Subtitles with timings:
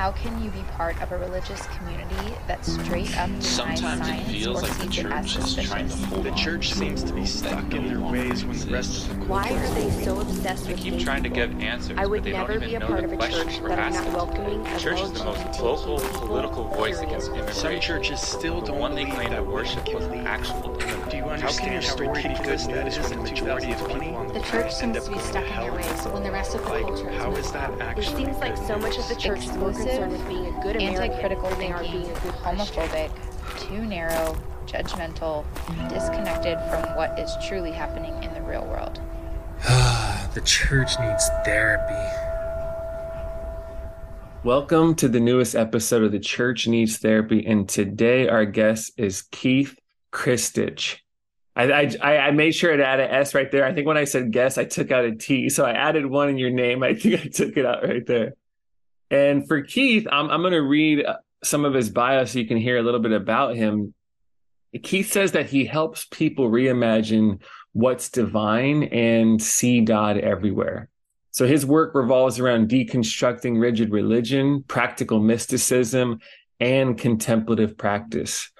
[0.00, 4.32] How can you be part of a religious community that straight up denies Sometimes it
[4.32, 6.74] feels or like the sees it as church is trying to hold The church to
[6.74, 9.90] seems to be stuck in their ways when the rest of the Why are they
[9.90, 11.48] so obsessed They with keep gay trying to people?
[11.48, 13.68] give answers, I would but they never don't be a part of a church we're
[13.68, 16.94] that are not welcoming The of church is the most LGBTQ vocal people, political voice
[16.96, 17.08] period.
[17.08, 17.52] against immigration.
[17.60, 20.26] Some churches still the don't one they believe claim to that worship we was an
[20.26, 20.62] actual
[21.10, 23.18] Do you How can understand your how story be ridiculous good that news is when
[23.18, 23.92] when the the majority of people?
[23.92, 26.62] on The the church seems to be stuck in their ways when the rest of
[26.62, 27.98] the Like, culture is how is moving that on.
[27.98, 30.76] It seems like so much of the church is more concerned with being a good
[30.76, 33.10] American Anti-critical than they are being a good homophobic,
[33.58, 34.36] too narrow,
[34.66, 35.44] judgmental,
[35.88, 39.00] disconnected from what is truly happening in the real world.
[40.34, 42.16] the church needs therapy.
[44.44, 47.44] Welcome to the newest episode of The Church Needs Therapy.
[47.44, 49.76] And today our guest is Keith
[50.12, 50.98] Kristich.
[51.56, 53.64] I, I, I made sure to add an S right there.
[53.64, 55.48] I think when I said guess, I took out a T.
[55.48, 56.82] So I added one in your name.
[56.82, 58.34] I think I took it out right there.
[59.10, 62.46] And for Keith, I'm, I'm going to read uh, some of his bio so you
[62.46, 63.94] can hear a little bit about him.
[64.82, 67.40] Keith says that he helps people reimagine
[67.72, 70.88] what's divine and see God everywhere.
[71.32, 76.20] So his work revolves around deconstructing rigid religion, practical mysticism,
[76.58, 78.50] and contemplative practice.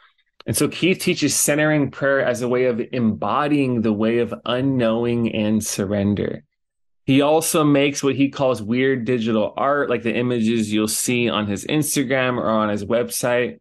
[0.50, 5.32] And so Keith teaches centering prayer as a way of embodying the way of unknowing
[5.32, 6.42] and surrender.
[7.04, 11.46] He also makes what he calls weird digital art, like the images you'll see on
[11.46, 13.60] his Instagram or on his website.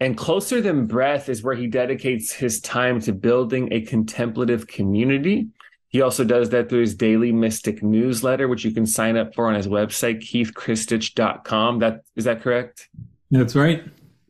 [0.00, 5.48] And Closer Than Breath is where he dedicates his time to building a contemplative community.
[5.88, 9.48] He also does that through his daily mystic newsletter, which you can sign up for
[9.48, 11.80] on his website, keithkristich.com.
[11.80, 12.88] That is that correct?
[13.30, 13.84] That's right.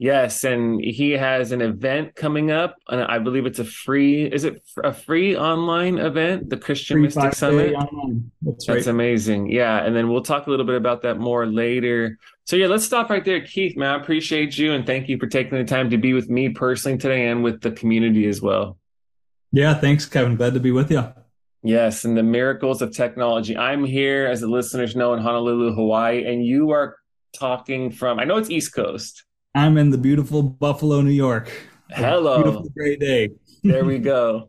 [0.04, 4.26] Yes, and he has an event coming up, and I believe it's a free.
[4.26, 7.74] Is it a free online event, the Christian Free Mystic Summit?
[8.42, 8.86] That's That's right.
[8.86, 9.50] amazing.
[9.50, 9.82] Yeah.
[9.82, 12.18] And then we'll talk a little bit about that more later.
[12.44, 13.40] So, yeah, let's stop right there.
[13.40, 16.28] Keith, man, I appreciate you and thank you for taking the time to be with
[16.28, 18.76] me personally today and with the community as well.
[19.52, 20.36] Yeah, thanks, Kevin.
[20.36, 21.10] Glad to be with you.
[21.62, 22.04] Yes.
[22.04, 23.56] And the miracles of technology.
[23.56, 26.96] I'm here, as the listeners know, in Honolulu, Hawaii, and you are
[27.32, 29.24] talking from, I know it's East Coast.
[29.54, 31.50] I'm in the beautiful Buffalo, New York.
[31.90, 32.42] Hello.
[32.42, 33.30] Beautiful, great day.
[33.62, 34.48] There we go.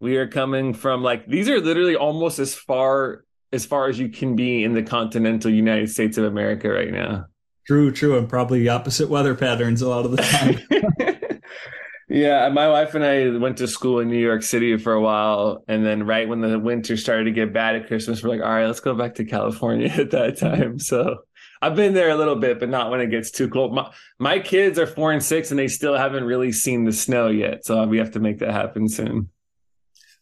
[0.00, 4.08] We are coming from like, these are literally almost as far as far as you
[4.08, 7.26] can be in the continental United States of America right now.
[7.66, 11.40] True, true, and probably opposite weather patterns a lot of the time.
[12.08, 15.64] yeah, my wife and I went to school in New York City for a while,
[15.68, 18.50] and then right when the winter started to get bad at Christmas, we're like, all
[18.50, 20.78] right, let's go back to California at that time.
[20.78, 21.16] So
[21.62, 23.74] I've been there a little bit, but not when it gets too cold.
[23.74, 27.28] My, my kids are four and six, and they still haven't really seen the snow
[27.28, 29.28] yet, so we have to make that happen soon.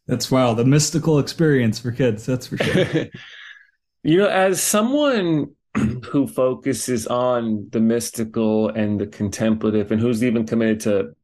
[0.07, 0.59] That's wild.
[0.59, 3.07] A mystical experience for kids, that's for sure.
[4.03, 10.45] you know, as someone who focuses on the mystical and the contemplative, and who's even
[10.45, 11.15] committed to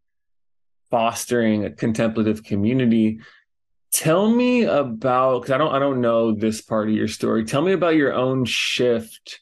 [0.91, 3.19] fostering a contemplative community,
[3.91, 7.45] tell me about because I don't I don't know this part of your story.
[7.45, 9.41] Tell me about your own shift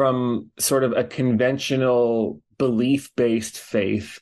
[0.00, 4.18] from sort of a conventional belief-based faith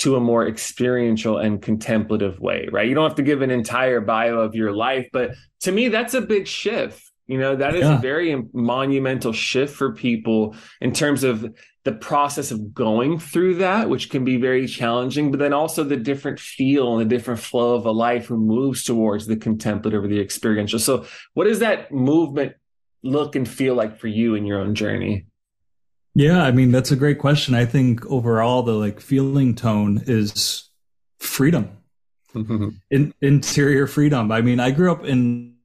[0.00, 2.88] to a more experiential and contemplative way, right?
[2.88, 5.30] You don't have to give an entire bio of your life, but
[5.60, 7.00] to me that's a big shift.
[7.28, 7.98] You know, that is Yeah.
[7.98, 11.46] a very monumental shift for people in terms of
[11.84, 15.96] the process of going through that, which can be very challenging, but then also the
[15.96, 20.08] different feel and the different flow of a life who moves towards the contemplative or
[20.08, 20.80] the experiential.
[20.80, 21.04] So,
[21.34, 22.54] what does that movement
[23.02, 25.26] look and feel like for you in your own journey?
[26.14, 27.54] yeah, I mean, that's a great question.
[27.54, 30.68] I think overall the like feeling tone is
[31.18, 31.76] freedom.
[32.34, 32.68] Mm-hmm.
[32.92, 34.30] in, interior freedom.
[34.30, 35.56] I mean, I grew up in,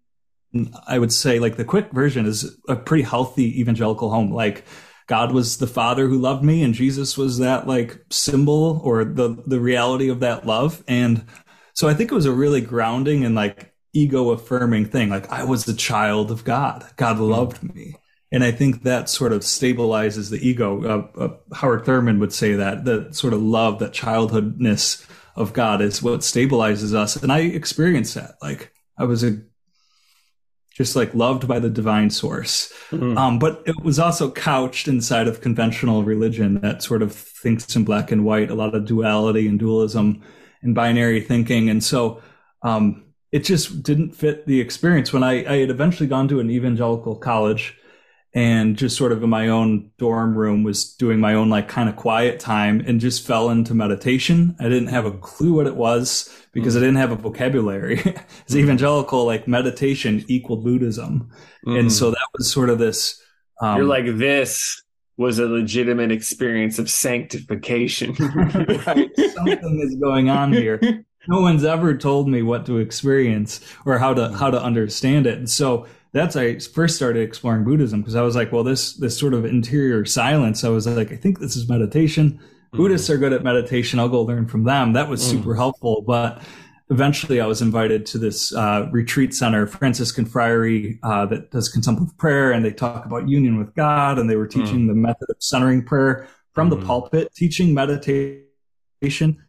[0.87, 4.31] I would say, like the quick version is a pretty healthy evangelical home.
[4.33, 4.65] Like
[5.05, 9.43] God was the Father who loved me, and Jesus was that like symbol or the
[9.45, 10.83] the reality of that love.
[10.87, 11.25] And
[11.73, 15.09] so I think it was a really grounding and like ego affirming thing.
[15.09, 16.85] Like I was the child of God.
[16.97, 17.95] God loved me.
[18.31, 20.83] And I think that sort of stabilizes the ego.
[20.83, 25.05] Uh, uh, Howard Thurman would say that the sort of love, that childhoodness
[25.35, 27.15] of God is what stabilizes us.
[27.15, 28.35] And I experienced that.
[28.41, 29.41] Like I was a
[30.73, 32.73] just like loved by the divine source.
[32.91, 33.17] Mhm.
[33.17, 37.85] Um, but it was also couched inside of conventional religion that sort of thinks in
[37.85, 40.21] black and white, a lot of duality and dualism
[40.61, 41.69] and binary thinking.
[41.69, 42.21] And so
[42.61, 43.04] um,
[43.35, 45.11] it just didn't fit the experience.
[45.13, 47.63] When I, I had eventually gone to an evangelical college
[48.33, 51.89] and just sort of in my own dorm room was doing my own like kind
[51.89, 54.55] of quiet time and just fell into meditation.
[54.59, 57.99] I didn't have a clue what it was because I didn't have a vocabulary.
[58.47, 61.29] As evangelical, like meditation equaled Buddhism.
[61.65, 61.91] And Mhm.
[61.91, 63.21] so that was sort of this.
[63.61, 64.81] Um, you're like this.
[65.17, 68.13] was a legitimate experience of sanctification.
[68.85, 69.09] right.
[69.33, 70.79] Something is going on here.
[71.27, 75.37] No one's ever told me what to experience or how to how to understand it.
[75.37, 79.17] And so that's I first started exploring Buddhism because I was like, well, this this
[79.17, 80.63] sort of interior silence.
[80.63, 82.31] I was like, I think this is meditation.
[82.31, 82.77] Mm-hmm.
[82.77, 83.99] Buddhists are good at meditation.
[83.99, 84.93] I'll go learn from them.
[84.93, 85.57] That was super mm-hmm.
[85.57, 86.03] helpful.
[86.07, 86.41] But
[86.89, 92.17] eventually, I was invited to this uh, retreat center, Franciscan Friary, uh, that does contemplative
[92.17, 94.87] prayer, and they talk about union with God, and they were teaching mm-hmm.
[94.87, 96.85] the method of centering prayer from the mm.
[96.85, 98.44] pulpit, teaching meditation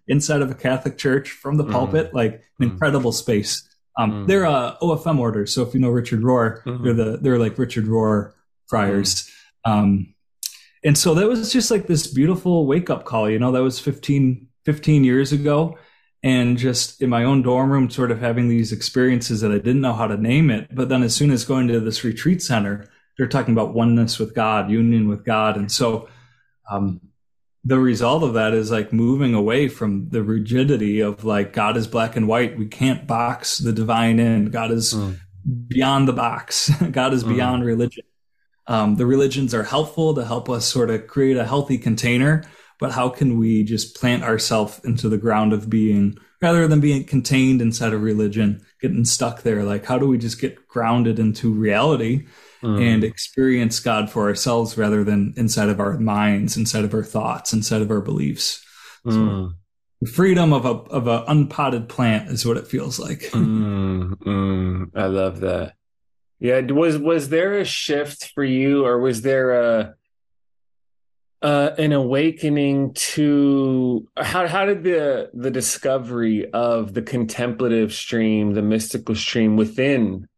[0.08, 1.72] inside of a Catholic church from the mm.
[1.72, 3.66] pulpit, like an incredible space.
[3.98, 4.26] Um, mm.
[4.26, 5.54] They're uh, OFM orders.
[5.54, 6.84] So if you know Richard Rohr, mm-hmm.
[6.84, 8.32] they're the they're like Richard Rohr
[8.66, 9.30] friars.
[9.66, 9.70] Mm.
[9.70, 10.14] Um,
[10.84, 13.28] and so that was just like this beautiful wake up call.
[13.28, 15.78] You know, that was 15, 15 years ago.
[16.22, 19.80] And just in my own dorm room, sort of having these experiences that I didn't
[19.80, 20.74] know how to name it.
[20.74, 22.86] But then as soon as going to this retreat center,
[23.16, 25.56] they're talking about oneness with God, union with God.
[25.56, 26.08] And so
[26.70, 27.00] um,
[27.66, 31.88] the result of that is like moving away from the rigidity of like God is
[31.88, 32.56] black and white.
[32.56, 34.50] We can't box the divine in.
[34.50, 35.18] God is mm.
[35.66, 36.70] beyond the box.
[36.92, 37.34] God is mm.
[37.34, 38.04] beyond religion.
[38.68, 42.44] Um, the religions are helpful to help us sort of create a healthy container,
[42.78, 47.02] but how can we just plant ourselves into the ground of being rather than being
[47.02, 49.64] contained inside of religion, getting stuck there?
[49.64, 52.26] Like, how do we just get grounded into reality?
[52.62, 52.80] Mm.
[52.80, 57.52] and experience God for ourselves rather than inside of our minds, inside of our thoughts,
[57.52, 58.64] inside of our beliefs.
[59.04, 59.12] Mm.
[59.12, 59.54] So
[60.00, 63.20] the freedom of a of an unpotted plant is what it feels like.
[63.32, 65.74] mm, mm, I love that.
[66.38, 69.94] Yeah, was was there a shift for you, or was there a
[71.42, 78.62] uh, an awakening to how how did the the discovery of the contemplative stream, the
[78.62, 80.28] mystical stream within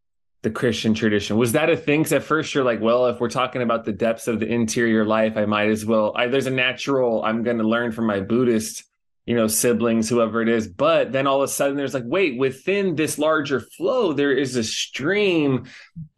[0.43, 1.37] the Christian tradition.
[1.37, 2.00] Was that a thing?
[2.00, 5.05] Because at first you're like, well, if we're talking about the depths of the interior
[5.05, 6.12] life, I might as well.
[6.14, 7.25] I, there's a natural.
[7.25, 8.85] I'm going to learn from my Buddhist,
[9.26, 10.69] you know, siblings, whoever it is.
[10.69, 14.55] But then all of a sudden, there's like, wait, within this larger flow, there is
[14.55, 15.64] a stream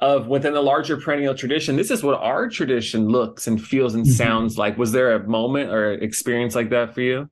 [0.00, 1.76] of within the larger perennial tradition.
[1.76, 4.12] This is what our tradition looks and feels and mm-hmm.
[4.12, 4.76] sounds like.
[4.76, 7.30] Was there a moment or experience like that for you?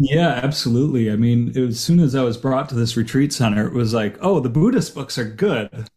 [0.00, 1.10] Yeah, absolutely.
[1.10, 4.16] I mean, as soon as I was brought to this retreat center, it was like,
[4.20, 5.88] oh, the Buddhist books are good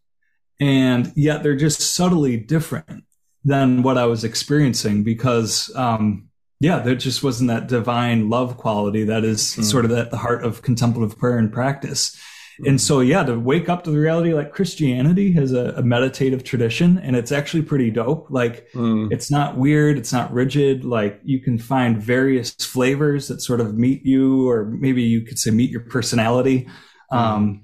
[0.61, 3.03] and yet they're just subtly different
[3.43, 6.29] than what I was experiencing because, um,
[6.59, 9.63] yeah, there just wasn't that divine love quality that is mm.
[9.63, 12.15] sort of at the heart of contemplative prayer and practice.
[12.61, 12.69] Mm.
[12.69, 16.43] And so, yeah, to wake up to the reality, like Christianity has a, a meditative
[16.43, 18.27] tradition and it's actually pretty dope.
[18.29, 19.11] Like, mm.
[19.11, 19.97] it's not weird.
[19.97, 20.85] It's not rigid.
[20.85, 25.39] Like, you can find various flavors that sort of meet you, or maybe you could
[25.39, 26.67] say meet your personality.
[27.11, 27.17] Mm.
[27.17, 27.61] Um,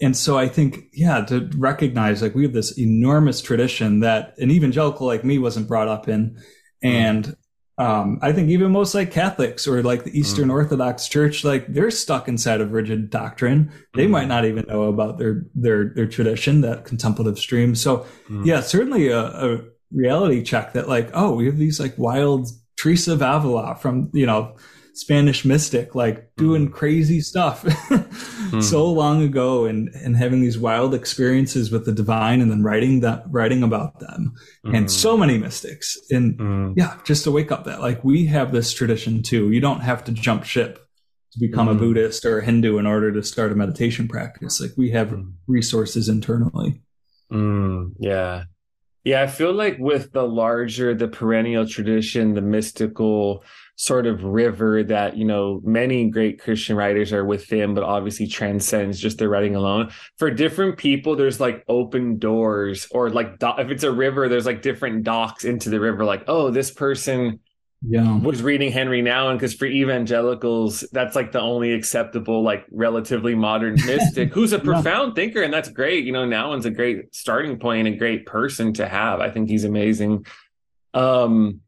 [0.00, 4.50] and so I think, yeah, to recognize like we have this enormous tradition that an
[4.50, 6.40] evangelical like me wasn't brought up in.
[6.82, 7.36] And
[7.78, 10.52] um, I think even most like Catholics or like the Eastern mm.
[10.52, 13.72] Orthodox Church, like they're stuck inside of rigid doctrine.
[13.94, 14.10] They mm.
[14.10, 17.74] might not even know about their their their tradition, that contemplative stream.
[17.74, 18.46] So mm.
[18.46, 23.14] yeah, certainly a, a reality check that like, oh, we have these like wild Teresa
[23.14, 24.56] of Avila from, you know,
[24.94, 27.64] Spanish mystic, like doing crazy stuff
[28.50, 28.62] mm.
[28.62, 33.00] so long ago and, and having these wild experiences with the divine and then writing
[33.00, 34.34] that, writing about them
[34.64, 34.76] mm.
[34.76, 35.96] and so many mystics.
[36.10, 36.74] And mm.
[36.76, 39.50] yeah, just to wake up that like we have this tradition too.
[39.50, 40.78] You don't have to jump ship
[41.32, 41.78] to become a mm.
[41.78, 44.60] Buddhist or a Hindu in order to start a meditation practice.
[44.60, 45.32] Like we have mm.
[45.46, 46.82] resources internally.
[47.98, 48.44] yeah.
[49.08, 49.22] Yeah.
[49.22, 53.42] I feel like with the larger, the perennial tradition, the mystical,
[53.78, 58.98] sort of river that you know many great christian writers are within but obviously transcends
[58.98, 63.70] just their writing alone for different people there's like open doors or like do- if
[63.70, 67.38] it's a river there's like different docks into the river like oh this person
[67.86, 68.18] yeah.
[68.18, 73.34] Was reading henry nouwen and because for evangelicals that's like the only acceptable like relatively
[73.36, 75.22] modern mystic who's a profound yeah.
[75.22, 76.04] thinker and that's great.
[76.04, 79.20] You know nouwen's a great starting point and a great person to have.
[79.20, 80.26] I think he's amazing.
[80.92, 81.60] Um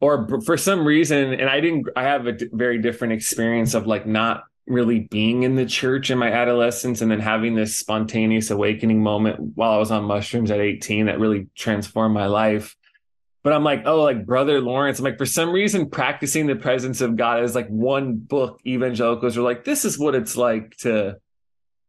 [0.00, 3.86] or for some reason and i didn't i have a d- very different experience of
[3.86, 8.50] like not really being in the church in my adolescence and then having this spontaneous
[8.50, 12.76] awakening moment while i was on mushrooms at 18 that really transformed my life
[13.48, 17.00] but i'm like oh like brother lawrence i'm like for some reason practicing the presence
[17.00, 21.16] of god is like one book evangelicals are like this is what it's like to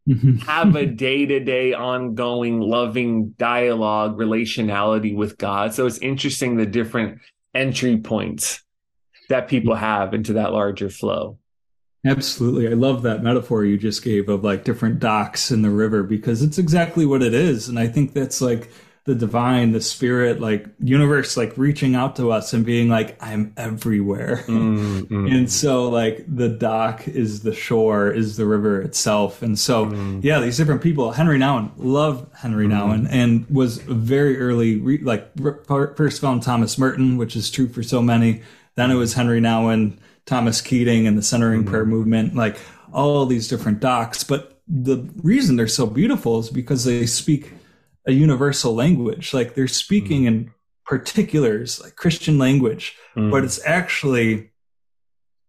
[0.46, 7.20] have a day-to-day ongoing loving dialogue relationality with god so it's interesting the different
[7.54, 8.64] entry points
[9.30, 11.38] that people have into that larger flow.
[12.06, 12.68] Absolutely.
[12.68, 16.42] I love that metaphor you just gave of like different docks in the river because
[16.42, 17.68] it's exactly what it is.
[17.68, 18.72] And I think that's like
[19.06, 23.54] the divine, the spirit, like universe, like reaching out to us and being like, I'm
[23.58, 24.44] everywhere.
[24.46, 25.28] Mm-hmm.
[25.32, 29.42] and so like the dock is the shore, is the river itself.
[29.42, 30.20] And so, mm-hmm.
[30.22, 32.92] yeah, these different people, Henry Nouwen, loved Henry mm-hmm.
[32.92, 35.32] Nouwen and was very early, re- like
[35.96, 38.42] first found Thomas Merton, which is true for so many.
[38.76, 41.92] Then it was Henry Nouwen, Thomas Keating and the centering prayer mm-hmm.
[41.92, 42.58] movement, like
[42.94, 44.24] all these different docks.
[44.24, 47.54] But the reason they're so beautiful is because they speak
[48.08, 49.34] a universal language.
[49.34, 50.28] Like they're speaking mm.
[50.28, 50.52] in
[50.86, 53.30] particulars, like Christian language, mm.
[53.30, 54.52] but it's actually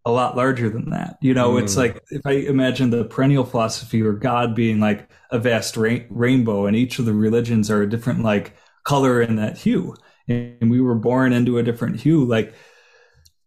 [0.04, 1.16] a lot larger than that.
[1.20, 1.62] You know, mm.
[1.62, 6.06] it's like if I imagine the perennial philosophy or God being like a vast ra-
[6.08, 8.54] rainbow, and each of the religions are a different like
[8.84, 9.94] color in that hue,
[10.28, 12.24] and we were born into a different hue.
[12.24, 12.54] Like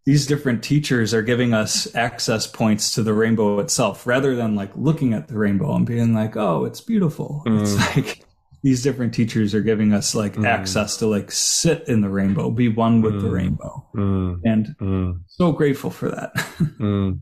[0.05, 4.75] these different teachers are giving us access points to the rainbow itself, rather than like
[4.75, 7.95] looking at the rainbow and being like, "Oh, it's beautiful." It's mm.
[7.95, 8.25] like
[8.63, 10.47] these different teachers are giving us like mm.
[10.47, 13.21] access to like sit in the rainbow, be one with mm.
[13.21, 14.39] the rainbow, mm.
[14.45, 15.19] and mm.
[15.27, 16.31] so grateful for that.
[16.79, 17.21] Mm.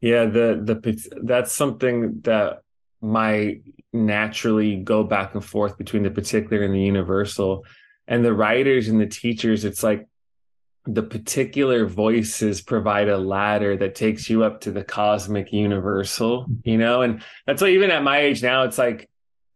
[0.00, 2.62] yeah, the the that's something that
[3.00, 3.62] might
[3.92, 7.64] naturally go back and forth between the particular and the universal,
[8.08, 9.64] and the writers and the teachers.
[9.64, 10.08] It's like
[10.84, 16.76] the particular voices provide a ladder that takes you up to the cosmic universal, you
[16.76, 19.08] know, and that's why even at my age now, it's like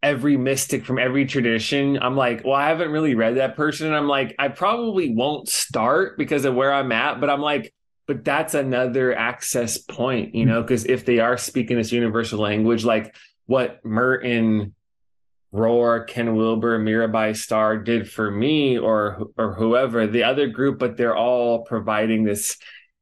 [0.03, 1.97] every mystic from every tradition.
[2.01, 3.87] I'm like, well, I haven't really read that person.
[3.87, 7.73] And I'm like, I probably won't start because of where I'm at, but I'm like,
[8.07, 12.85] but that's another access point, you know, because if they are speaking this universal language,
[12.85, 13.13] like
[13.47, 14.73] what Merton,
[15.53, 20.95] Rohr, Ken Wilber, Mirabai Starr did for me or or whoever, the other group, but
[20.95, 22.57] they're all providing this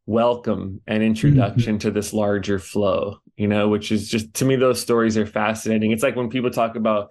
[0.07, 1.87] welcome and introduction mm-hmm.
[1.87, 5.91] to this larger flow you know, which is just to me, those stories are fascinating.
[5.91, 7.09] It's like when people talk about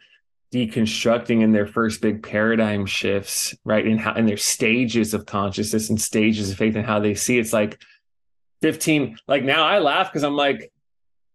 [0.53, 3.87] deconstructing in their first big paradigm shifts, right?
[3.87, 7.39] In how in their stages of consciousness and stages of faith and how they see
[7.39, 7.81] it's like
[8.63, 10.73] 15, like now I laugh because I'm like,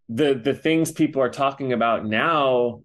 [0.10, 2.81] the the things people are talking about now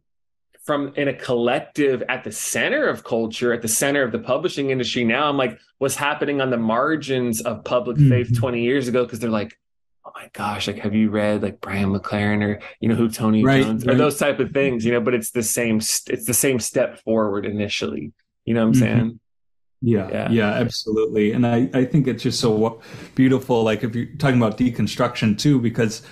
[0.64, 4.70] from in a collective at the center of culture at the center of the publishing
[4.70, 8.10] industry now i'm like what's happening on the margins of public mm-hmm.
[8.10, 9.58] faith 20 years ago because they're like
[10.14, 13.64] my gosh, like have you read like Brian McLaren or you know who Tony right,
[13.64, 13.94] Jones right.
[13.94, 17.00] or those type of things, you know, but it's the same it's the same step
[17.02, 18.12] forward initially.
[18.44, 18.98] You know what I'm mm-hmm.
[18.98, 19.20] saying?
[19.86, 21.32] Yeah, yeah, yeah, absolutely.
[21.32, 22.80] And I, I think it's just so
[23.14, 23.62] beautiful.
[23.64, 26.02] Like if you're talking about deconstruction too, because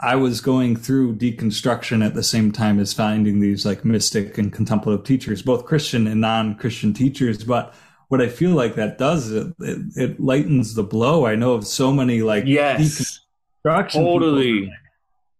[0.00, 4.50] I was going through deconstruction at the same time as finding these like mystic and
[4.50, 7.44] contemplative teachers, both Christian and non-Christian teachers.
[7.44, 7.74] But
[8.08, 11.26] what I feel like that does it, it, it lightens the blow.
[11.26, 13.20] I know of so many like yes
[13.92, 14.72] totally.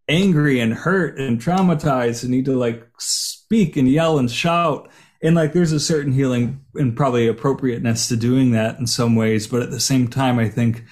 [0.09, 4.91] angry and hurt and traumatized and need to like speak and yell and shout.
[5.23, 9.47] And like there's a certain healing and probably appropriateness to doing that in some ways.
[9.47, 10.85] But at the same time i think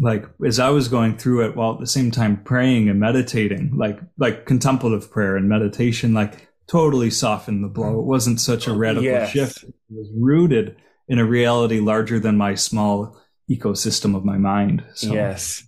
[0.00, 3.70] like as i was going through it while at the same time praying and meditating
[3.76, 7.98] like like contemplative prayer and meditation like totally softened the blow.
[7.98, 9.30] It wasn't such a radical yes.
[9.30, 9.64] shift.
[9.64, 10.76] It was rooted
[11.08, 14.82] in a reality larger than my small ecosystem of my mind.
[14.94, 15.12] So.
[15.12, 15.62] yes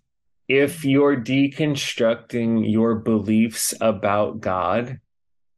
[0.48, 5.00] if you're deconstructing your beliefs about God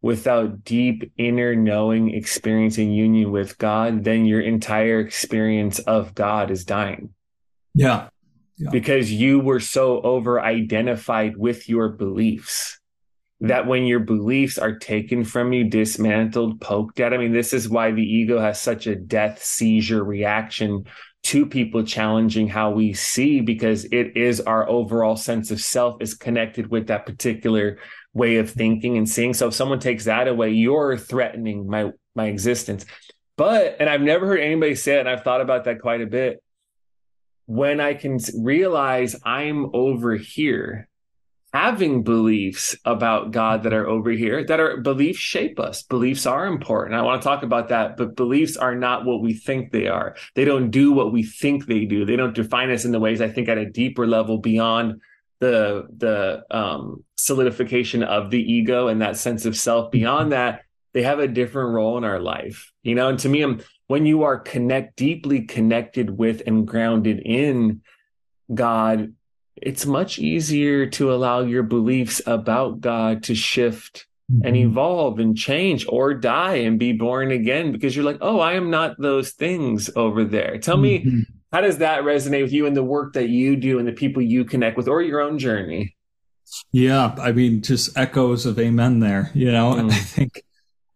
[0.00, 6.64] without deep inner knowing, experiencing union with God, then your entire experience of God is
[6.64, 7.11] dying.
[7.75, 8.09] Yeah.
[8.57, 8.71] yeah.
[8.71, 12.78] Because you were so over identified with your beliefs
[13.40, 17.69] that when your beliefs are taken from you, dismantled, poked at, I mean, this is
[17.69, 20.87] why the ego has such a death seizure reaction
[21.26, 26.14] to people challenging how we see because it is our overall sense of self is
[26.14, 27.78] connected with that particular
[28.14, 29.35] way of thinking and seeing.
[29.35, 32.87] So if someone takes that away you're threatening my my existence.
[33.37, 36.06] But and i've never heard anybody say it and i've thought about that quite a
[36.06, 36.40] bit.
[37.47, 40.88] When i can realize i'm over here
[41.52, 45.82] having beliefs about God that are over here that are beliefs shape us.
[45.82, 46.96] Beliefs are important.
[46.96, 50.16] I want to talk about that, but beliefs are not what we think they are.
[50.34, 52.04] They don't do what we think they do.
[52.04, 55.00] They don't define us in the ways I think at a deeper level beyond
[55.38, 59.90] the the um, solidification of the ego and that sense of self.
[59.90, 60.62] Beyond that,
[60.94, 62.72] they have a different role in our life.
[62.82, 67.20] You know, and to me, I'm, when you are connect deeply connected with and grounded
[67.24, 67.82] in
[68.52, 69.14] God,
[69.56, 74.46] it's much easier to allow your beliefs about God to shift mm-hmm.
[74.46, 78.54] and evolve and change or die and be born again because you're like, oh, I
[78.54, 80.58] am not those things over there.
[80.58, 81.18] Tell mm-hmm.
[81.18, 83.92] me, how does that resonate with you and the work that you do and the
[83.92, 85.96] people you connect with or your own journey?
[86.70, 89.80] Yeah, I mean, just echoes of amen there, you know, mm.
[89.80, 90.42] and I think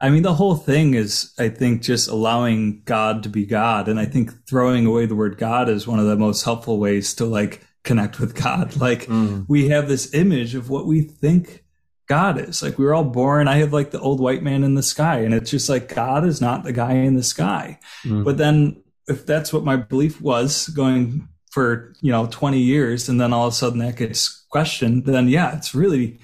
[0.02, 3.86] I mean, the whole thing is, I think, just allowing God to be God.
[3.86, 7.12] And I think throwing away the word God is one of the most helpful ways
[7.14, 8.76] to like connect with God.
[8.80, 9.44] Like mm.
[9.48, 11.64] we have this image of what we think
[12.08, 12.62] God is.
[12.62, 13.46] Like we were all born.
[13.46, 16.24] I have like the old white man in the sky, and it's just like God
[16.24, 17.78] is not the guy in the sky.
[18.04, 18.24] Mm.
[18.24, 23.20] But then, if that's what my belief was going for, you know, 20 years, and
[23.20, 26.20] then all of a sudden that gets questioned, then yeah, it's really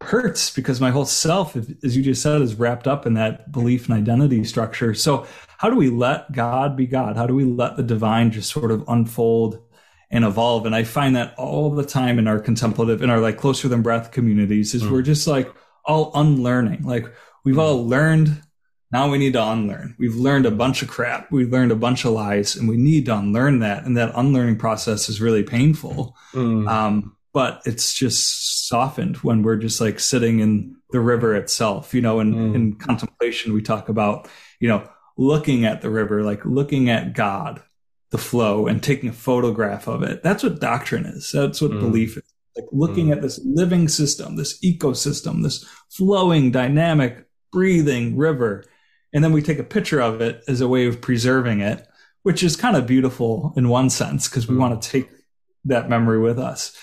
[0.00, 3.88] hurts because my whole self, as you just said, is wrapped up in that belief
[3.88, 4.94] and identity structure.
[4.94, 5.26] So,
[5.58, 7.16] how do we let God be God?
[7.16, 9.60] How do we let the divine just sort of unfold
[10.10, 10.66] and evolve?
[10.66, 13.82] And I find that all the time in our contemplative, in our like closer than
[13.82, 14.90] breath communities, is mm.
[14.90, 15.52] we're just like
[15.84, 16.82] all unlearning.
[16.82, 17.06] Like
[17.44, 18.42] we've all learned.
[18.92, 19.94] Now we need to unlearn.
[19.98, 21.30] We've learned a bunch of crap.
[21.30, 23.84] We've learned a bunch of lies, and we need to unlearn that.
[23.84, 26.16] And that unlearning process is really painful.
[26.34, 26.68] Mm.
[26.68, 32.00] Um, but it's just softened when we're just like sitting in the river itself you
[32.00, 32.54] know in, mm.
[32.54, 37.62] in contemplation we talk about you know looking at the river like looking at god
[38.10, 41.80] the flow and taking a photograph of it that's what doctrine is that's what mm.
[41.80, 42.22] belief is
[42.56, 43.12] like looking mm.
[43.12, 48.64] at this living system this ecosystem this flowing dynamic breathing river
[49.12, 51.86] and then we take a picture of it as a way of preserving it
[52.22, 54.60] which is kind of beautiful in one sense because we mm.
[54.60, 55.08] want to take
[55.64, 56.76] that memory with us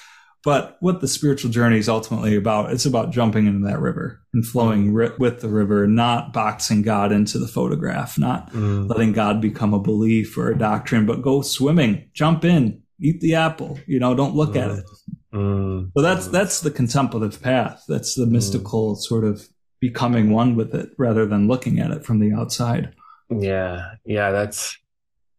[0.44, 4.46] but what the spiritual journey is ultimately about, it's about jumping into that river and
[4.46, 4.96] flowing mm.
[4.96, 8.90] ri- with the river, not boxing God into the photograph, not mm.
[8.90, 13.36] letting God become a belief or a doctrine, but go swimming, jump in, eat the
[13.36, 14.62] apple, you know, don't look mm.
[14.64, 14.86] at it.
[15.34, 15.92] Mm.
[15.96, 17.84] So that's, that's the contemplative path.
[17.88, 18.32] That's the mm.
[18.32, 19.48] mystical sort of
[19.80, 22.94] becoming one with it rather than looking at it from the outside.
[23.30, 23.92] Yeah.
[24.06, 24.32] Yeah.
[24.32, 24.78] That's,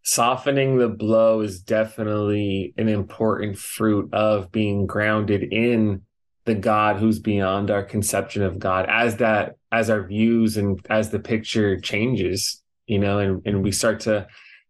[0.08, 6.00] softening the blow is definitely an important fruit of being grounded in
[6.46, 11.10] the God who's beyond our conception of God as that as our views and as
[11.10, 14.26] the picture changes, you know, and, and we start to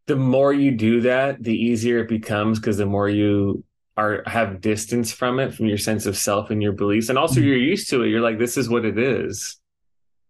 [0.06, 3.62] the more you do that, the easier it becomes because the more you
[3.96, 7.10] are have distance from it, from your sense of self and your beliefs.
[7.10, 7.48] And also mm-hmm.
[7.48, 8.08] you're used to it.
[8.08, 9.57] You're like, this is what it is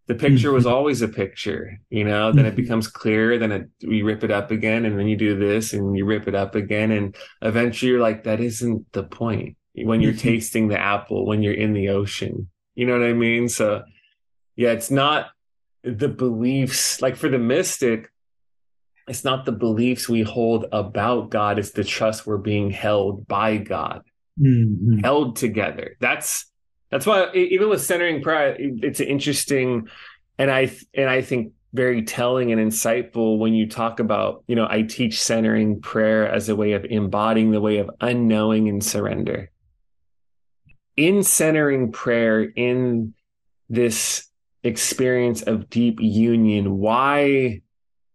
[0.08, 4.00] the picture was always a picture, you know, then it becomes clear, then it, we
[4.00, 6.90] rip it up again and then you do this and you rip it up again.
[6.90, 10.20] And eventually you're like, that isn't the point when you're mm-hmm.
[10.20, 13.50] tasting the apple, when you're in the ocean, you know what I mean?
[13.50, 13.82] So
[14.56, 15.26] yeah, it's not
[15.84, 18.10] the beliefs, like for the mystic,
[19.06, 21.58] it's not the beliefs we hold about God.
[21.58, 24.04] It's the trust we're being held by God,
[24.40, 25.00] mm-hmm.
[25.00, 25.96] held together.
[26.00, 26.47] That's,
[26.90, 29.88] that's why even with centering prayer, it's interesting,
[30.38, 34.66] and I and I think very telling and insightful when you talk about you know
[34.68, 39.50] I teach centering prayer as a way of embodying the way of unknowing and surrender.
[40.96, 43.14] In centering prayer, in
[43.68, 44.26] this
[44.64, 47.60] experience of deep union, why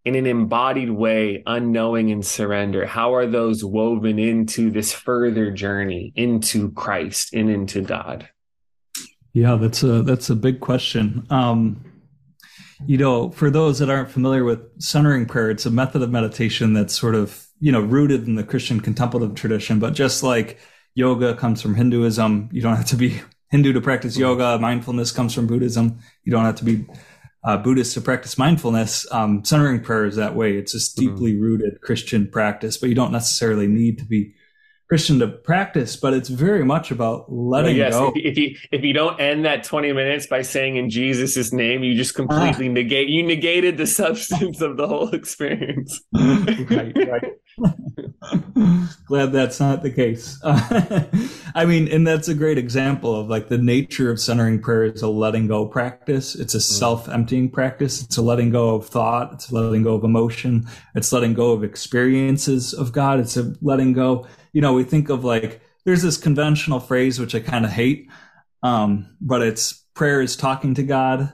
[0.05, 6.11] in an embodied way, unknowing and surrender, how are those woven into this further journey
[6.15, 8.29] into Christ and into God?
[9.33, 11.25] Yeah, that's a that's a big question.
[11.29, 11.83] Um,
[12.85, 16.73] you know, for those that aren't familiar with centering prayer, it's a method of meditation
[16.73, 19.79] that's sort of you know rooted in the Christian contemplative tradition.
[19.79, 20.59] But just like
[20.93, 24.59] yoga comes from Hinduism, you don't have to be Hindu to practice yoga.
[24.59, 25.99] Mindfulness comes from Buddhism.
[26.23, 26.85] You don't have to be
[27.43, 29.11] uh, Buddhist to practice mindfulness.
[29.11, 30.57] Um, centering prayer is that way.
[30.57, 31.09] It's this mm-hmm.
[31.09, 34.33] deeply rooted Christian practice, but you don't necessarily need to be
[34.93, 38.13] Christian to practice, but it's very much about letting well, yes, go.
[38.15, 41.83] If, if, you if you don't end that twenty minutes by saying in Jesus' name,
[41.83, 42.73] you just completely ah.
[42.73, 45.99] negate you negated the substance of the whole experience.
[46.13, 47.33] right, right.
[49.07, 50.39] Glad that's not the case.
[50.43, 51.05] Uh,
[51.55, 55.01] I mean, and that's a great example of like the nature of centering prayer is
[55.01, 56.35] a letting go practice.
[56.35, 56.61] It's a mm.
[56.61, 58.03] self emptying practice.
[58.03, 59.33] It's a letting go of thought.
[59.33, 60.67] It's letting go of emotion.
[60.93, 63.19] It's letting go of experiences of God.
[63.19, 67.35] It's a letting go you know, we think of like, there's this conventional phrase which
[67.35, 68.09] I kind of hate,
[68.63, 71.33] um, but it's prayer is talking to God,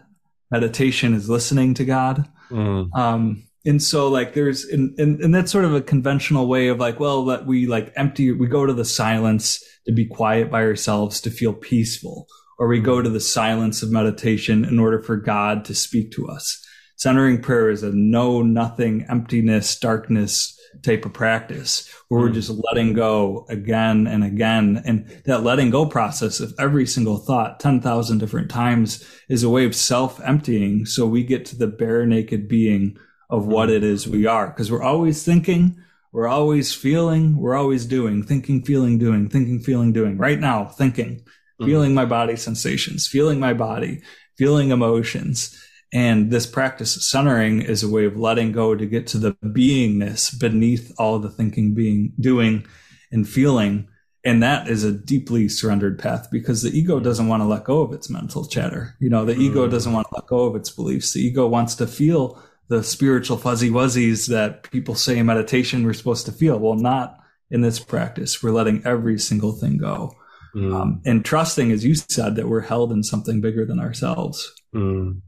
[0.50, 2.28] meditation is listening to God.
[2.50, 2.90] Mm.
[2.96, 6.80] Um, and so like there's and, and and that's sort of a conventional way of
[6.80, 10.62] like well that we like empty we go to the silence to be quiet by
[10.62, 12.28] ourselves to feel peaceful
[12.58, 16.28] or we go to the silence of meditation in order for god to speak to
[16.28, 22.34] us centering prayer is a no nothing emptiness darkness type of practice where we're hmm.
[22.34, 24.82] just letting go again and again.
[24.86, 29.66] And that letting go process of every single thought 10,000 different times is a way
[29.66, 30.86] of self emptying.
[30.86, 32.98] So we get to the bare naked being
[33.30, 35.78] of what it is we are because we're always thinking.
[36.12, 40.18] We're always feeling, we're always doing, thinking, feeling, doing, thinking, feeling, doing.
[40.18, 41.66] Right now, thinking, mm-hmm.
[41.66, 44.02] feeling my body sensations, feeling my body,
[44.36, 45.56] feeling emotions.
[45.92, 49.34] And this practice of centering is a way of letting go to get to the
[49.44, 52.66] beingness beneath all the thinking, being, doing,
[53.12, 53.88] and feeling.
[54.24, 57.82] And that is a deeply surrendered path because the ego doesn't want to let go
[57.82, 58.96] of its mental chatter.
[59.00, 59.42] You know, the mm.
[59.42, 61.14] ego doesn't want to let go of its beliefs.
[61.14, 65.94] The ego wants to feel the spiritual fuzzy wuzzies that people say in meditation we're
[65.94, 66.60] supposed to feel.
[66.60, 67.18] Well, not
[67.50, 68.44] in this practice.
[68.44, 70.14] We're letting every single thing go.
[70.56, 70.76] Mm.
[70.76, 74.54] Um, and trusting, as you said, that we're held in something bigger than ourselves.
[74.74, 75.22] Mm.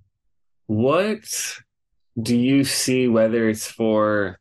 [0.71, 1.59] What
[2.17, 4.39] do you see, whether it's for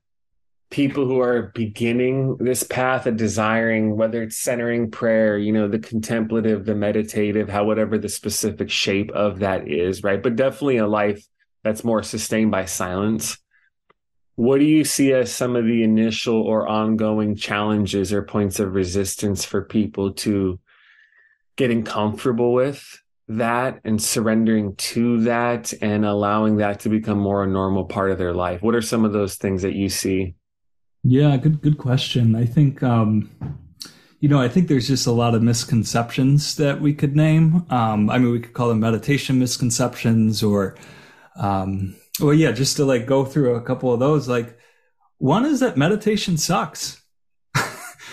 [0.71, 5.81] people who are beginning this path of desiring, whether it's centering prayer, you know, the
[5.81, 10.23] contemplative, the meditative, how whatever the specific shape of that is, right?
[10.23, 11.27] But definitely a life
[11.64, 13.37] that's more sustained by silence.
[14.37, 18.73] What do you see as some of the initial or ongoing challenges or points of
[18.73, 20.61] resistance for people to
[21.57, 23.03] getting comfortable with
[23.37, 28.19] that and surrendering to that and allowing that to become more a normal part of
[28.19, 28.62] their life?
[28.62, 30.35] What are some of those things that you see?
[31.03, 32.35] Yeah, good good question.
[32.35, 33.31] I think um
[34.21, 37.64] you know, I think there's just a lot of misconceptions that we could name.
[37.71, 40.77] Um, I mean, we could call them meditation misconceptions or
[41.37, 44.29] um, well, yeah, just to like go through a couple of those.
[44.29, 44.59] Like,
[45.19, 47.00] one is that meditation sucks.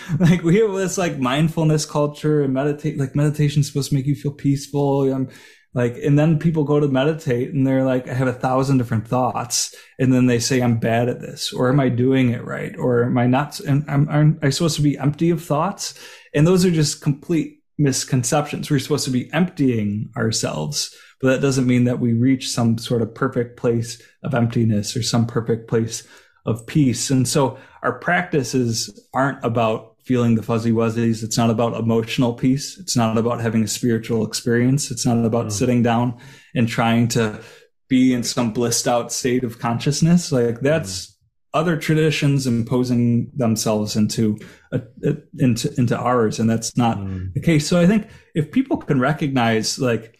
[0.18, 2.98] like we have this like mindfulness culture and meditate.
[2.98, 5.12] Like meditation is supposed to make you feel peaceful.
[5.12, 5.28] Um,
[5.74, 9.06] like, and then people go to meditate and they're like, I have a thousand different
[9.06, 12.74] thoughts, and then they say I'm bad at this, or am I doing it right,
[12.76, 13.60] or am I not?
[13.60, 15.94] And i'm am I supposed to be empty of thoughts?
[16.34, 18.70] And those are just complete misconceptions.
[18.70, 23.02] We're supposed to be emptying ourselves but that doesn't mean that we reach some sort
[23.02, 26.06] of perfect place of emptiness or some perfect place
[26.46, 27.10] of peace.
[27.10, 31.22] And so our practices aren't about feeling the fuzzy wuzzies.
[31.22, 32.78] It's not about emotional peace.
[32.78, 34.90] It's not about having a spiritual experience.
[34.90, 35.52] It's not about mm.
[35.52, 36.18] sitting down
[36.54, 37.38] and trying to
[37.88, 40.32] be in some blissed out state of consciousness.
[40.32, 41.14] Like that's mm.
[41.52, 44.38] other traditions imposing themselves into
[44.72, 47.30] a, a, into into ours, and that's not mm.
[47.34, 47.68] the case.
[47.68, 50.18] So I think if people can recognize like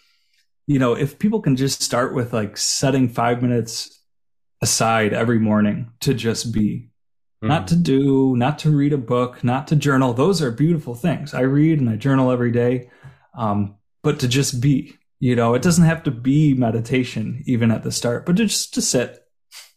[0.66, 3.98] you know, if people can just start with like setting five minutes
[4.61, 6.88] aside every morning to just be,
[7.42, 7.48] mm.
[7.48, 11.35] not to do, not to read a book, not to journal, those are beautiful things.
[11.35, 12.90] I read and I journal every day,
[13.35, 17.83] um, but to just be, you know, it doesn't have to be meditation even at
[17.83, 19.24] the start, but to just to sit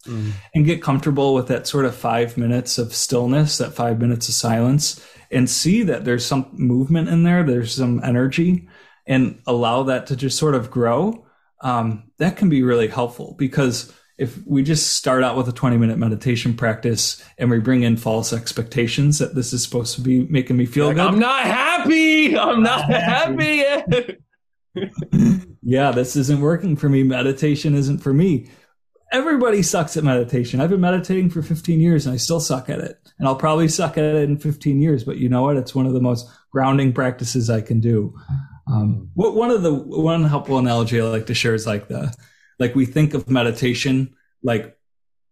[0.05, 0.31] mm.
[0.53, 4.35] and get comfortable with that sort of five minutes of stillness, that five minutes of
[4.35, 8.67] silence, and see that there's some movement in there, there's some energy
[9.07, 11.25] and allow that to just sort of grow,
[11.61, 15.77] um, that can be really helpful because if we just start out with a 20
[15.77, 20.27] minute meditation practice and we bring in false expectations that this is supposed to be
[20.27, 21.07] making me feel like, good.
[21.07, 22.37] I'm not happy.
[22.37, 23.57] I'm not, not happy.
[23.57, 24.17] happy.
[25.63, 27.01] yeah, this isn't working for me.
[27.01, 28.47] Meditation isn't for me.
[29.11, 30.61] Everybody sucks at meditation.
[30.61, 32.99] I've been meditating for 15 years and I still suck at it.
[33.17, 35.57] And I'll probably suck at it in 15 years, but you know what?
[35.57, 38.15] It's one of the most grounding practices I can do.
[38.71, 42.13] Um, what one of the one helpful analogy I like to share is like the
[42.61, 44.77] like we think of meditation like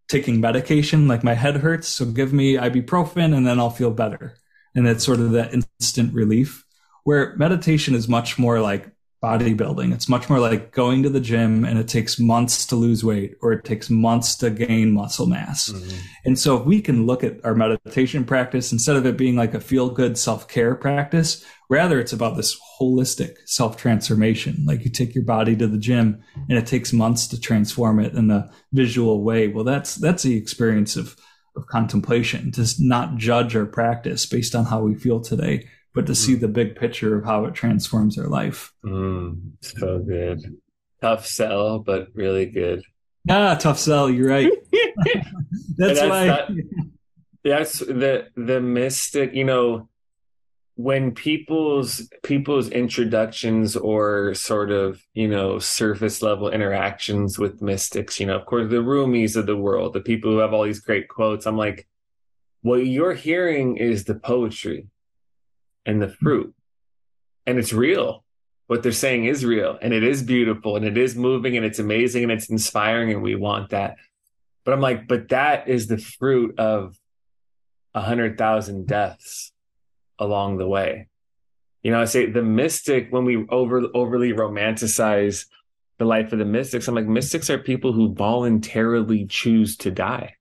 [0.07, 4.35] taking medication, like my head hurts, so give me ibuprofen and then I'll feel better,
[4.75, 6.65] and it's sort of that instant relief.
[7.03, 9.93] Where meditation is much more like bodybuilding.
[9.93, 13.35] It's much more like going to the gym and it takes months to lose weight
[13.41, 15.69] or it takes months to gain muscle mass.
[15.69, 15.97] Mm-hmm.
[16.25, 19.53] And so if we can look at our meditation practice instead of it being like
[19.53, 24.63] a feel good self care practice, rather it's about this holistic self transformation.
[24.65, 28.13] Like you take your body to the gym and it takes months to transform it
[28.13, 29.49] in a visual way.
[29.49, 31.17] Well, that's, that's the experience of,
[31.57, 35.67] of contemplation to not judge our practice based on how we feel today
[35.99, 36.39] but to see mm.
[36.39, 38.73] the big picture of how it transforms their life.
[38.85, 40.55] Mm, so good.
[41.01, 42.83] Tough sell, but really good.
[43.29, 44.09] Ah, tough sell.
[44.09, 44.49] You're right.
[45.75, 46.27] that's, that's, why.
[46.27, 46.47] That,
[47.43, 49.33] that's the the mystic.
[49.33, 49.89] You know,
[50.75, 58.21] when people's people's introductions or sort of you know surface level interactions with mystics.
[58.21, 60.79] You know, of course, the Rumis of the world, the people who have all these
[60.79, 61.45] great quotes.
[61.45, 61.89] I'm like,
[62.61, 64.87] what you're hearing is the poetry
[65.85, 66.23] and the hmm.
[66.23, 66.55] fruit.
[67.45, 68.23] And it's real.
[68.67, 71.79] What they're saying is real and it is beautiful and it is moving and it's
[71.79, 73.95] amazing and it's inspiring and we want that.
[74.63, 76.95] But I'm like, but that is the fruit of
[77.95, 79.51] a hundred thousand deaths
[80.19, 81.07] along the way.
[81.81, 85.47] You know, I say the mystic when we over overly romanticize
[85.97, 90.35] the life of the mystics, I'm like, mystics are people who voluntarily choose to die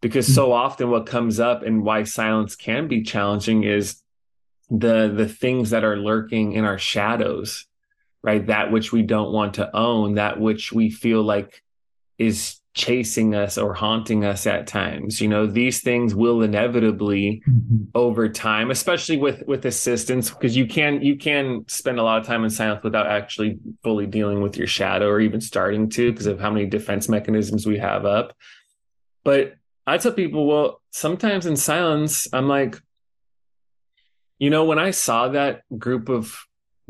[0.00, 0.34] because hmm.
[0.34, 4.02] so often what comes up and why silence can be challenging is
[4.70, 7.66] the the things that are lurking in our shadows
[8.22, 8.46] right?
[8.46, 11.62] That which we don't want to own, that which we feel like
[12.18, 17.82] is chasing us or haunting us at times you know these things will inevitably mm-hmm.
[17.96, 22.24] over time especially with with assistance because you can you can spend a lot of
[22.24, 26.26] time in silence without actually fully dealing with your shadow or even starting to because
[26.26, 28.36] of how many defense mechanisms we have up
[29.24, 29.54] but
[29.86, 32.80] i tell people well sometimes in silence i'm like
[34.38, 36.46] you know when i saw that group of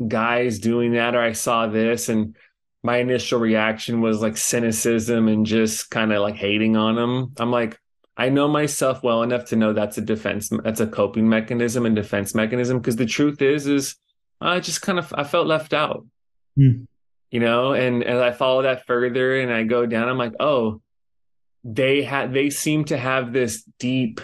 [0.07, 2.35] guys doing that or i saw this and
[2.83, 7.33] my initial reaction was like cynicism and just kind of like hating on them.
[7.37, 7.79] I'm like,
[8.17, 11.95] I know myself well enough to know that's a defense, that's a coping mechanism and
[11.95, 12.79] defense mechanism.
[12.79, 13.95] Because the truth is, is
[14.39, 16.05] I just kind of I felt left out,
[16.57, 16.87] mm.
[17.29, 17.73] you know.
[17.73, 20.81] And as I follow that further and I go down, I'm like, oh,
[21.63, 24.21] they had they seem to have this deep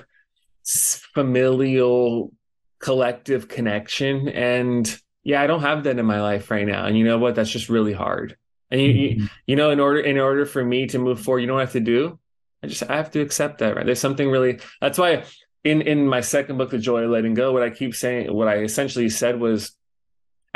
[0.65, 2.31] familial
[2.79, 7.03] collective connection and yeah i don't have that in my life right now and you
[7.03, 8.35] know what that's just really hard
[8.69, 9.21] and you, mm-hmm.
[9.21, 11.61] you, you know, in order in order for me to move forward, you know what
[11.61, 12.19] I have to do?
[12.63, 13.85] I just I have to accept that, right?
[13.85, 15.23] There's something really that's why
[15.63, 18.47] in in my second book, The Joy of Letting Go, what I keep saying, what
[18.47, 19.71] I essentially said was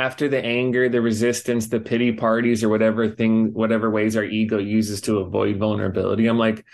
[0.02, 4.58] after the anger, the resistance, the pity parties, or whatever thing, whatever ways our ego
[4.58, 6.66] uses to avoid vulnerability, I'm like,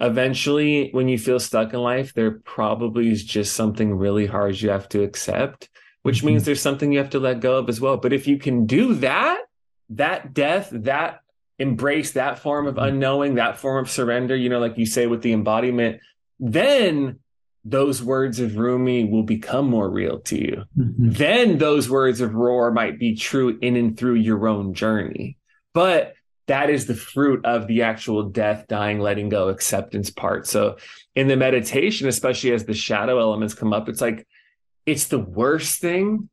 [0.00, 4.70] eventually, when you feel stuck in life, there probably is just something really hard you
[4.70, 5.68] have to accept,
[6.02, 6.26] which mm-hmm.
[6.26, 7.98] means there's something you have to let go of as well.
[7.98, 9.42] But if you can do that,
[9.90, 11.20] that death, that
[11.60, 12.86] embrace that form of mm-hmm.
[12.86, 16.00] unknowing, that form of surrender, you know, like you say with the embodiment,
[16.40, 17.20] then
[17.64, 20.64] those words of Rumi will become more real to you.
[20.76, 21.10] Mm-hmm.
[21.10, 25.38] Then those words of Rohr might be true in and through your own journey.
[25.72, 26.14] But
[26.48, 30.46] that is the fruit of the actual death, dying, letting go, acceptance part.
[30.46, 30.76] So
[31.14, 34.26] in the meditation, especially as the shadow elements come up, it's like,
[34.84, 36.28] it's the worst thing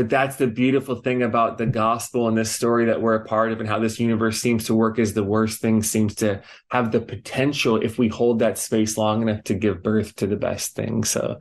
[0.00, 3.52] but that's the beautiful thing about the gospel and this story that we're a part
[3.52, 6.90] of and how this universe seems to work is the worst thing seems to have
[6.90, 10.74] the potential if we hold that space long enough to give birth to the best
[10.74, 11.38] thing so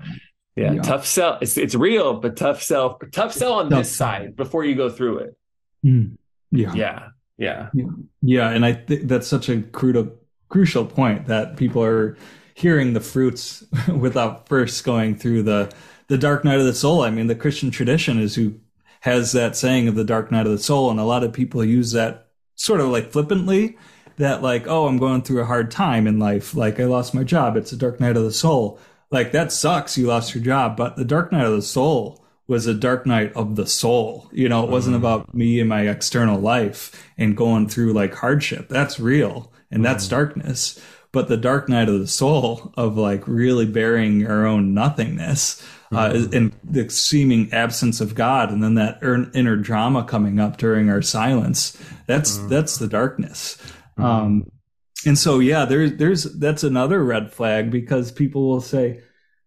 [0.58, 0.82] yeah, yeah.
[0.82, 4.76] tough sell it's it's real but tough sell tough sell on this side before you
[4.76, 5.38] go through it
[5.86, 6.18] mm.
[6.52, 7.86] yeah yeah yeah yeah,
[8.22, 8.50] yeah.
[8.50, 10.20] and i think that's such a crucial
[10.50, 12.18] crucial point that people are
[12.56, 15.72] hearing the fruits without first going through the
[16.10, 17.04] the dark night of the soul.
[17.04, 18.60] I mean, the Christian tradition is who
[19.02, 21.64] has that saying of the dark night of the soul, and a lot of people
[21.64, 23.78] use that sort of like flippantly.
[24.18, 26.54] That like, oh, I'm going through a hard time in life.
[26.54, 27.56] Like I lost my job.
[27.56, 28.78] It's a dark night of the soul.
[29.12, 29.98] Like that sucks.
[29.98, 33.32] You lost your job, but the dark night of the soul was a dark night
[33.34, 34.28] of the soul.
[34.34, 35.06] You know, it wasn't mm-hmm.
[35.06, 38.68] about me and my external life and going through like hardship.
[38.68, 40.10] That's real and that's mm.
[40.10, 40.82] darkness.
[41.12, 46.10] But the dark night of the soul of like really bearing your own nothingness uh,
[46.10, 46.36] mm-hmm.
[46.36, 49.00] and the seeming absence of God, and then that
[49.34, 51.78] inner drama coming up during our silence.
[52.06, 52.50] That's mm-hmm.
[52.50, 53.58] that's the darkness.
[53.98, 54.04] Mm-hmm.
[54.06, 54.52] Um,
[55.06, 59.02] and so, yeah, there's there's that's another red flag because people will say,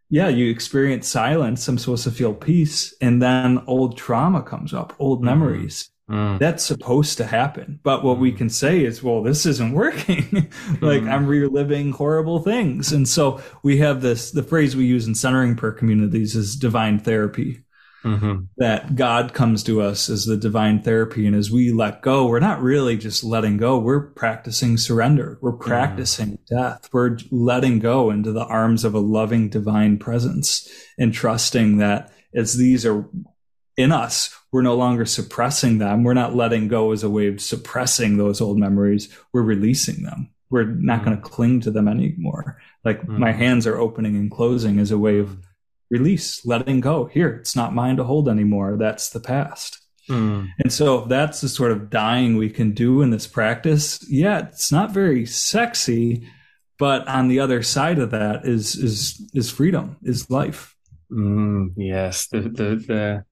[0.08, 1.68] "Yeah, you experience silence.
[1.68, 5.26] I'm supposed to feel peace," and then old trauma comes up, old mm-hmm.
[5.26, 5.91] memories.
[6.10, 6.38] Mm.
[6.38, 7.80] That's supposed to happen.
[7.82, 8.38] But what we mm.
[8.38, 10.50] can say is, well, this isn't working.
[10.80, 11.10] like mm.
[11.10, 12.92] I'm reliving horrible things.
[12.92, 16.98] And so we have this, the phrase we use in centering prayer communities is divine
[16.98, 17.64] therapy.
[18.04, 18.46] Mm-hmm.
[18.56, 21.24] That God comes to us as the divine therapy.
[21.24, 23.78] And as we let go, we're not really just letting go.
[23.78, 25.38] We're practicing surrender.
[25.40, 25.60] We're mm.
[25.60, 26.46] practicing mm.
[26.48, 26.88] death.
[26.92, 32.56] We're letting go into the arms of a loving divine presence and trusting that as
[32.56, 33.08] these are
[33.76, 36.04] in us, we're no longer suppressing them.
[36.04, 39.08] We're not letting go as a way of suppressing those old memories.
[39.32, 40.30] We're releasing them.
[40.50, 41.04] We're not mm.
[41.06, 42.60] going to cling to them anymore.
[42.84, 43.18] Like mm.
[43.18, 45.38] my hands are opening and closing as a way of
[45.90, 47.06] release, letting go.
[47.06, 48.76] Here, it's not mine to hold anymore.
[48.78, 49.78] That's the past.
[50.10, 50.48] Mm.
[50.58, 54.04] And so that's the sort of dying we can do in this practice.
[54.10, 56.28] Yeah, it's not very sexy,
[56.78, 60.76] but on the other side of that is is is freedom, is life.
[61.10, 63.24] Mm, yes, the the the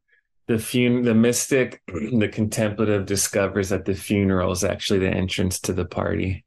[0.50, 5.72] the fun the mystic the contemplative discovers that the funeral is actually the entrance to
[5.72, 6.44] the party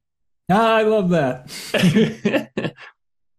[0.51, 1.49] ah, i love that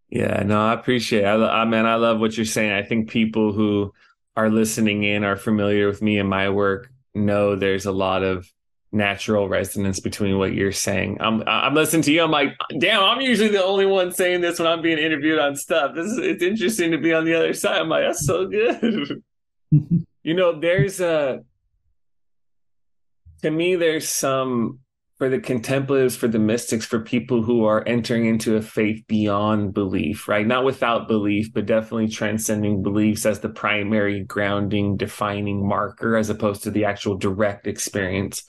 [0.09, 3.11] yeah no i appreciate it I, I man i love what you're saying i think
[3.11, 3.92] people who
[4.37, 8.50] are listening in are familiar with me and my work know there's a lot of
[8.90, 11.18] natural resonance between what you're saying.
[11.20, 12.22] I'm I'm listening to you.
[12.22, 15.57] I'm like, damn, I'm usually the only one saying this when I'm being interviewed on
[15.57, 15.96] stuff.
[15.96, 17.81] This is it's interesting to be on the other side.
[17.81, 19.22] I'm like, that's so good.
[20.24, 21.44] You know, there's a
[23.42, 24.80] to me there's some
[25.16, 29.72] for the contemplatives, for the mystics, for people who are entering into a faith beyond
[29.72, 30.46] belief, right?
[30.46, 36.64] Not without belief, but definitely transcending beliefs as the primary grounding, defining marker, as opposed
[36.64, 38.42] to the actual direct experience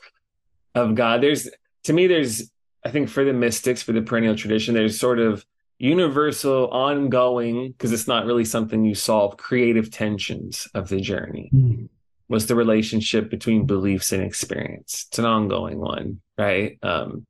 [0.73, 1.21] of God.
[1.21, 1.47] There's,
[1.83, 2.49] to me, there's,
[2.83, 5.45] I think for the mystics, for the perennial tradition, there's sort of
[5.77, 11.49] universal, ongoing, because it's not really something you solve, creative tensions of the journey.
[11.53, 11.89] Mm
[12.27, 15.05] was the relationship between beliefs and experience.
[15.09, 16.77] It's an ongoing one, right?
[16.81, 17.25] Um,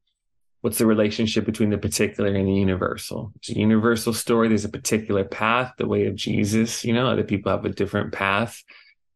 [0.62, 3.32] what's the relationship between the particular and the universal?
[3.36, 4.48] It's a universal story.
[4.48, 6.86] There's a particular path, the way of Jesus.
[6.86, 8.64] You know, other people have a different path,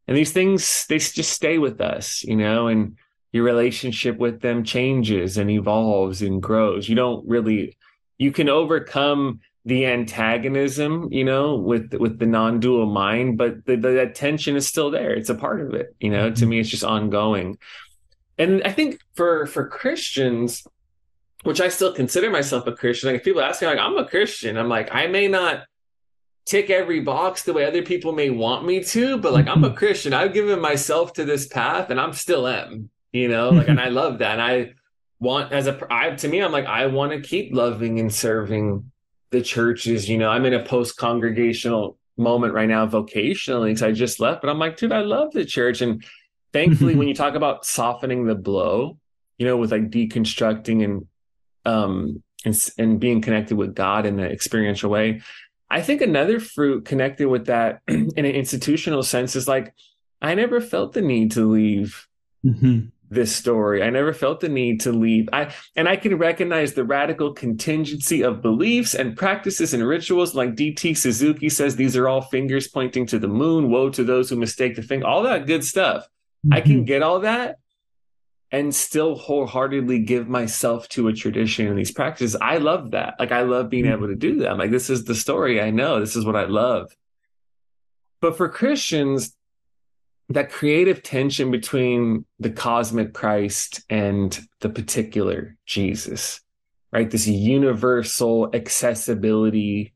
[0.06, 2.22] and these things they just stay with us.
[2.24, 2.96] You know, and
[3.32, 6.88] your relationship with them changes and evolves and grows.
[6.88, 7.76] You don't really,
[8.20, 14.12] you can overcome the antagonism, you know, with with the non-dual mind, but the, the
[14.14, 15.12] tension is still there.
[15.14, 16.26] It's a part of it, you know.
[16.26, 16.34] Mm-hmm.
[16.34, 17.56] To me, it's just ongoing.
[18.36, 20.66] And I think for for Christians,
[21.44, 24.58] which I still consider myself a Christian, like people ask me, like, I'm a Christian.
[24.58, 25.64] I'm like, I may not
[26.44, 29.68] tick every box the way other people may want me to, but like I'm a
[29.68, 29.78] mm-hmm.
[29.78, 30.12] Christian.
[30.12, 33.88] I've given myself to this path and I'm still am, you know, like and I
[33.88, 34.32] love that.
[34.32, 34.74] And I
[35.20, 38.90] want as a I to me, I'm like, I want to keep loving and serving
[39.30, 40.08] the churches.
[40.08, 44.42] You know, I'm in a post congregational moment right now vocationally because I just left,
[44.42, 45.80] but I'm like, dude, I love the church.
[45.80, 46.04] And
[46.52, 48.98] thankfully, when you talk about softening the blow,
[49.38, 51.06] you know, with like deconstructing and
[51.66, 55.20] um and and being connected with God in the experiential way,
[55.68, 59.74] I think another fruit connected with that in an institutional sense is like
[60.22, 62.06] I never felt the need to leave.
[62.44, 63.82] Mm-hmm this story.
[63.82, 65.28] I never felt the need to leave.
[65.32, 70.34] I and I can recognize the radical contingency of beliefs and practices and rituals.
[70.34, 73.70] Like DT Suzuki says, these are all fingers pointing to the moon.
[73.70, 75.06] Woe to those who mistake the finger.
[75.06, 76.04] All that good stuff.
[76.46, 76.54] Mm-hmm.
[76.54, 76.84] I can mm-hmm.
[76.84, 77.56] get all that
[78.52, 82.36] and still wholeheartedly give myself to a tradition and these practices.
[82.40, 83.14] I love that.
[83.18, 83.92] Like I love being mm-hmm.
[83.94, 84.50] able to do that.
[84.50, 86.00] I'm like, this is the story I know.
[86.00, 86.94] This is what I love.
[88.20, 89.34] But for Christians,
[90.30, 96.40] that creative tension between the cosmic Christ and the particular Jesus,
[96.92, 97.10] right?
[97.10, 99.92] This universal accessibility,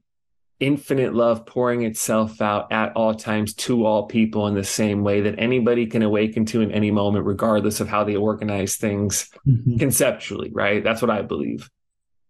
[0.59, 5.21] infinite love pouring itself out at all times to all people in the same way
[5.21, 9.77] that anybody can awaken to in any moment, regardless of how they organize things mm-hmm.
[9.77, 10.83] conceptually, right?
[10.83, 11.71] That's what I believe.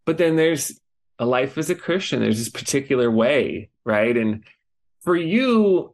[0.04, 0.78] But then there's
[1.18, 4.14] a life as a Christian, there's this particular way, right?
[4.14, 4.44] And
[5.00, 5.93] for you,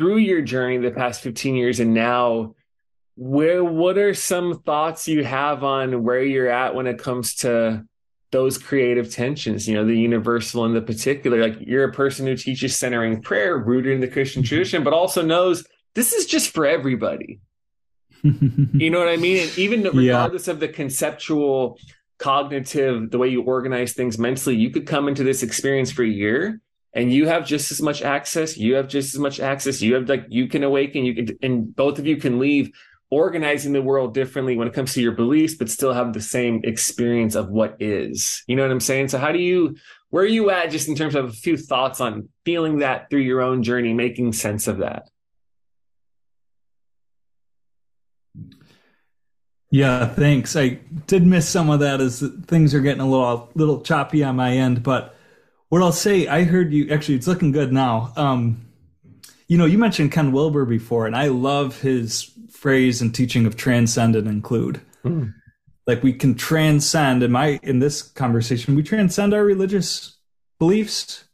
[0.00, 2.54] through your journey the past 15 years and now
[3.16, 7.84] where what are some thoughts you have on where you're at when it comes to
[8.30, 11.42] those creative tensions you know the universal and the particular?
[11.42, 15.20] Like you're a person who teaches centering prayer rooted in the christian tradition but also
[15.20, 17.40] knows this is just for everybody.
[18.22, 19.42] You know what i mean?
[19.42, 20.54] And even regardless yeah.
[20.54, 21.78] of the conceptual
[22.16, 26.08] cognitive the way you organize things mentally you could come into this experience for a
[26.08, 26.58] year
[26.92, 29.80] and you have just as much access you have just as much access.
[29.80, 32.72] You have like you can awaken you can and both of you can leave
[33.10, 36.60] organizing the world differently when it comes to your beliefs but still have the same
[36.64, 38.42] experience of what is.
[38.46, 39.08] You know what i'm saying?
[39.08, 39.76] So how do you
[40.10, 43.20] where are you at just in terms of a few thoughts on feeling that through
[43.20, 45.08] your own journey making sense of that?
[49.70, 50.56] Yeah thanks.
[50.56, 54.34] I did miss some of that as things are getting a little little choppy on
[54.34, 55.14] my end but
[55.70, 57.14] what I'll say, I heard you actually.
[57.14, 58.12] It's looking good now.
[58.16, 58.66] Um,
[59.46, 63.56] you know, you mentioned Ken Wilber before, and I love his phrase and teaching of
[63.56, 64.80] transcend and include.
[65.04, 65.32] Mm.
[65.86, 70.18] Like we can transcend in my in this conversation, we transcend our religious
[70.58, 71.24] beliefs,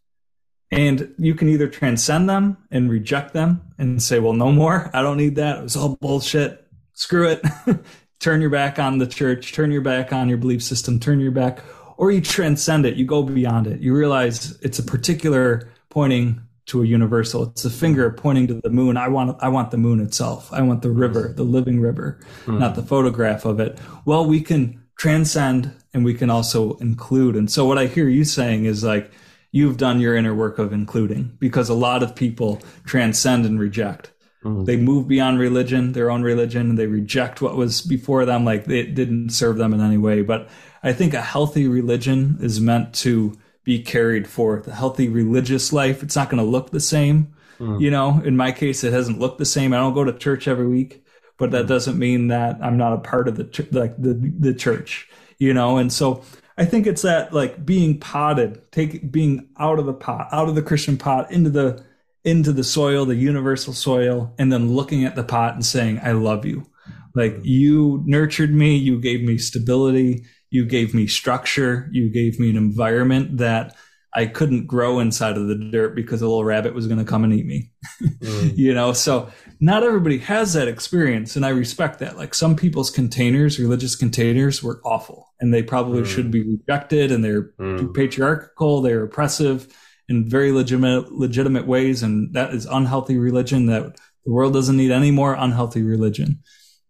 [0.70, 4.90] and you can either transcend them and reject them and say, "Well, no more.
[4.92, 5.58] I don't need that.
[5.58, 6.66] It was all bullshit.
[6.92, 7.44] Screw it."
[8.20, 9.52] turn your back on the church.
[9.52, 11.00] Turn your back on your belief system.
[11.00, 11.60] Turn your back
[11.96, 13.80] or you transcend it, you go beyond it.
[13.80, 17.44] You realize it's a particular pointing to a universal.
[17.44, 18.96] It's a finger pointing to the moon.
[18.96, 20.52] I want I want the moon itself.
[20.52, 22.58] I want the river, the living river, mm.
[22.58, 23.78] not the photograph of it.
[24.04, 27.36] Well, we can transcend and we can also include.
[27.36, 29.10] And so what I hear you saying is like
[29.52, 34.12] you've done your inner work of including because a lot of people transcend and reject.
[34.44, 34.64] Mm-hmm.
[34.64, 38.68] They move beyond religion, their own religion, and they reject what was before them, like
[38.68, 40.22] it didn't serve them in any way.
[40.22, 40.48] But
[40.82, 44.68] I think a healthy religion is meant to be carried forth.
[44.68, 47.34] A healthy religious life, it's not going to look the same.
[47.58, 47.80] Mm.
[47.80, 49.72] You know, in my case, it hasn't looked the same.
[49.72, 51.04] I don't go to church every week,
[51.38, 51.68] but that mm.
[51.68, 55.08] doesn't mean that I'm not a part of the like the the church.
[55.38, 56.22] You know, and so
[56.56, 60.54] I think it's that like being potted, take being out of the pot, out of
[60.54, 61.84] the Christian pot into the
[62.24, 66.12] into the soil, the universal soil, and then looking at the pot and saying, "I
[66.12, 66.66] love you."
[67.14, 72.50] Like you nurtured me, you gave me stability, you gave me structure, you gave me
[72.50, 73.76] an environment that
[74.16, 77.22] I couldn't grow inside of the dirt because a little rabbit was going to come
[77.22, 77.70] and eat me.
[78.02, 78.52] Mm.
[78.56, 79.30] you know, so
[79.60, 81.36] not everybody has that experience.
[81.36, 82.16] And I respect that.
[82.16, 86.06] Like some people's containers, religious containers, were awful and they probably mm.
[86.06, 87.94] should be rejected and they're mm.
[87.94, 89.68] patriarchal, they're oppressive
[90.08, 92.02] in very legitimate, legitimate ways.
[92.02, 96.40] And that is unhealthy religion that the world doesn't need any more unhealthy religion.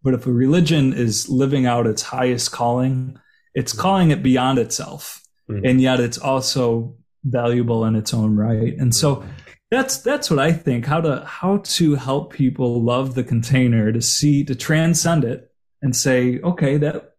[0.05, 3.19] But if a religion is living out its highest calling,
[3.57, 3.79] it's mm.
[3.79, 5.23] calling it beyond itself.
[5.51, 5.69] Mm.
[5.69, 6.95] And yet it's also
[7.25, 8.77] valuable in its own right.
[8.77, 9.25] And so
[9.71, 14.01] that's that's what I think how to how to help people love the container to
[14.01, 15.51] see to transcend it
[15.83, 17.17] and say okay that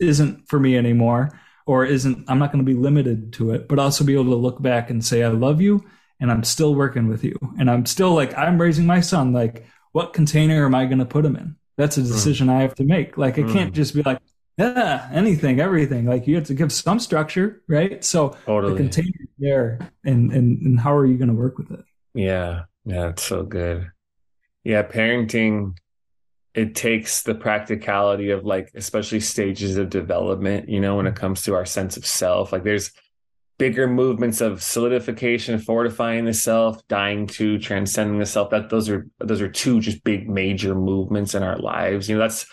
[0.00, 3.78] isn't for me anymore or isn't I'm not going to be limited to it but
[3.78, 5.84] also be able to look back and say I love you
[6.18, 9.66] and I'm still working with you and I'm still like I'm raising my son like
[9.92, 12.06] what container am I going to put him in that's a hmm.
[12.06, 12.52] decision mm.
[12.52, 13.74] I have to make like I can't hmm.
[13.74, 14.20] just be like
[14.58, 16.06] yeah, anything, everything.
[16.06, 18.02] Like you have to give some structure, right?
[18.02, 18.72] So totally.
[18.72, 21.84] the container there, and and and how are you going to work with it?
[22.14, 23.90] Yeah, yeah, it's so good.
[24.64, 25.76] Yeah, parenting.
[26.54, 30.70] It takes the practicality of like, especially stages of development.
[30.70, 32.92] You know, when it comes to our sense of self, like there's
[33.58, 38.48] bigger movements of solidification, fortifying the self, dying to, transcending the self.
[38.50, 42.08] That those are those are two just big major movements in our lives.
[42.08, 42.46] You know, that's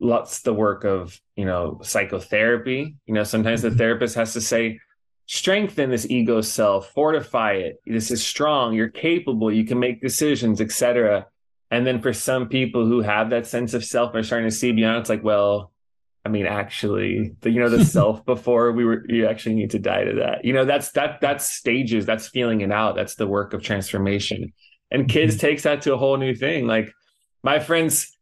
[0.00, 2.96] lots the work of you know psychotherapy.
[3.06, 3.78] You know sometimes the mm-hmm.
[3.78, 4.80] therapist has to say
[5.26, 7.80] strengthen this ego self fortify it.
[7.86, 8.74] This is strong.
[8.74, 9.52] You're capable.
[9.52, 11.26] You can make decisions etc
[11.70, 14.72] and then for some people who have that sense of self are starting to see
[14.72, 15.72] beyond it's like well
[16.24, 19.78] i mean actually the you know the self before we were you actually need to
[19.78, 20.44] die to that.
[20.44, 22.06] You know that's that that's stages.
[22.06, 22.96] That's feeling it out.
[22.96, 24.52] That's the work of transformation.
[24.90, 25.46] And kids mm-hmm.
[25.46, 26.66] takes that to a whole new thing.
[26.66, 26.92] Like
[27.42, 28.16] my friends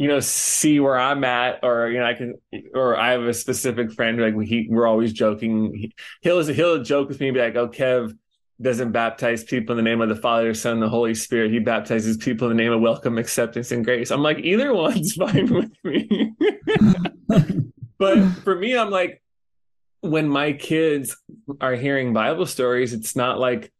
[0.00, 2.34] you know, see where I'm at, or you know, I can,
[2.72, 5.74] or I have a specific friend like he, we're always joking.
[5.74, 8.16] He, he'll he'll joke with me, be like, "Oh, Kev
[8.62, 11.50] doesn't baptize people in the name of the Father, Son, and the Holy Spirit.
[11.50, 15.12] He baptizes people in the name of welcome, acceptance, and grace." I'm like, either one's
[15.16, 16.32] fine with me.
[17.98, 19.22] but for me, I'm like,
[20.00, 21.14] when my kids
[21.60, 23.70] are hearing Bible stories, it's not like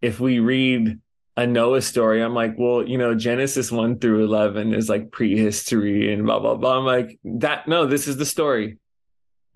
[0.00, 1.00] if we read
[1.36, 6.12] a Noah story, I'm like, well, you know, Genesis 1 through 11 is like prehistory
[6.12, 6.78] and blah, blah, blah.
[6.78, 8.78] I'm like, that, no, this is the story.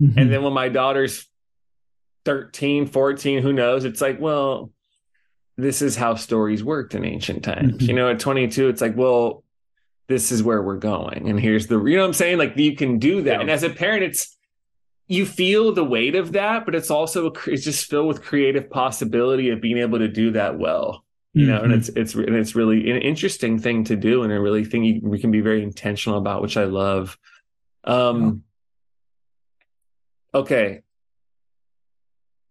[0.01, 0.19] Mm-hmm.
[0.19, 1.27] And then when my daughter's
[2.25, 3.85] 13, 14, who knows?
[3.85, 4.71] It's like, well,
[5.57, 7.75] this is how stories worked in ancient times.
[7.75, 7.85] Mm-hmm.
[7.85, 9.43] You know, at 22, it's like, well,
[10.07, 11.29] this is where we're going.
[11.29, 12.39] And here's the, you know what I'm saying?
[12.39, 13.35] Like, you can do that.
[13.35, 13.41] Yeah.
[13.41, 14.35] And as a parent, it's,
[15.07, 19.49] you feel the weight of that, but it's also, it's just filled with creative possibility
[19.49, 21.03] of being able to do that well
[21.33, 21.65] you know, mm-hmm.
[21.65, 24.83] and it's it's and it's really an interesting thing to do, and a really thing
[24.83, 27.17] you, we can be very intentional about, which I love.
[27.83, 28.43] Um,
[30.33, 30.81] okay,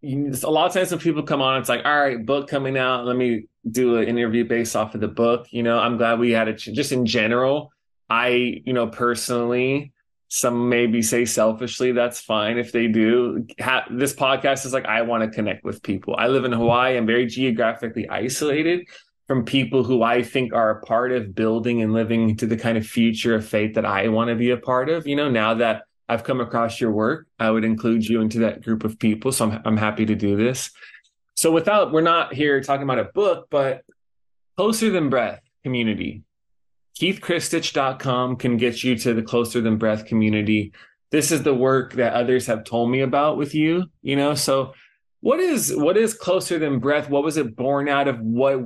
[0.00, 2.78] you, a lot of times when people come on, it's like, all right, book coming
[2.78, 3.04] out.
[3.04, 5.48] Let me do an interview based off of the book.
[5.50, 6.56] You know, I'm glad we had it.
[6.56, 7.72] Just in general,
[8.08, 9.92] I, you know, personally
[10.28, 13.46] some maybe say selfishly that's fine if they do.
[13.60, 16.14] Ha- this podcast is like i want to connect with people.
[16.16, 16.96] I live in hawaii.
[16.96, 18.86] I'm very geographically isolated
[19.26, 22.78] from people who i think are a part of building and living to the kind
[22.78, 25.06] of future of faith that i want to be a part of.
[25.06, 28.62] You know now that i've come across your work i would include you into that
[28.62, 30.70] group of people so i'm, I'm happy to do this.
[31.36, 33.82] So without we're not here talking about a book but
[34.58, 36.22] closer than breath community
[37.00, 40.72] KeithKristich.com can get you to the Closer Than Breath community.
[41.10, 44.34] This is the work that others have told me about with you, you know.
[44.34, 44.74] So
[45.20, 47.08] what is what is closer than breath?
[47.08, 48.20] What was it born out of?
[48.20, 48.60] What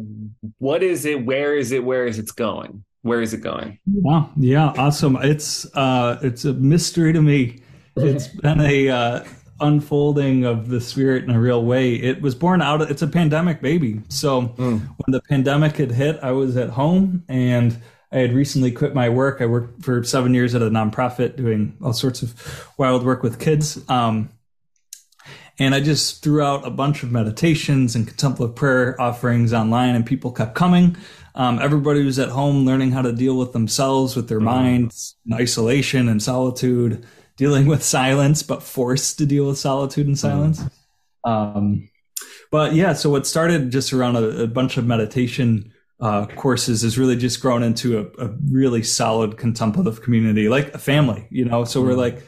[0.59, 1.24] what is it?
[1.24, 1.85] Where is it?
[1.85, 2.85] Where is it going?
[3.03, 3.78] Where is it going?
[3.87, 4.72] Yeah yeah.
[4.76, 5.16] Awesome.
[5.22, 7.61] It's uh it's a mystery to me.
[7.97, 9.24] It's been a uh
[9.61, 11.95] unfolding of the spirit in a real way.
[11.95, 14.03] It was born out of it's a pandemic baby.
[14.09, 14.80] So mm.
[14.80, 17.80] when the pandemic had hit i was at home and
[18.12, 19.40] I had recently quit my work.
[19.40, 23.40] I worked for seven years at a nonprofit doing all sorts of wild work with
[23.40, 23.82] kids.
[23.88, 24.28] Um,
[25.58, 30.04] and I just threw out a bunch of meditations and contemplative prayer offerings online, and
[30.04, 30.96] people kept coming.
[31.34, 34.46] Um, everybody was at home learning how to deal with themselves, with their mm-hmm.
[34.46, 37.06] minds, in isolation and solitude,
[37.36, 40.60] dealing with silence, but forced to deal with solitude and silence.
[40.60, 41.30] Mm-hmm.
[41.30, 41.88] Um,
[42.50, 45.72] but yeah, so it started just around a, a bunch of meditation
[46.03, 50.78] uh, courses has really just grown into a, a, really solid contemplative community, like a
[50.78, 51.64] family, you know.
[51.64, 51.98] So we're mm-hmm.
[51.98, 52.26] like,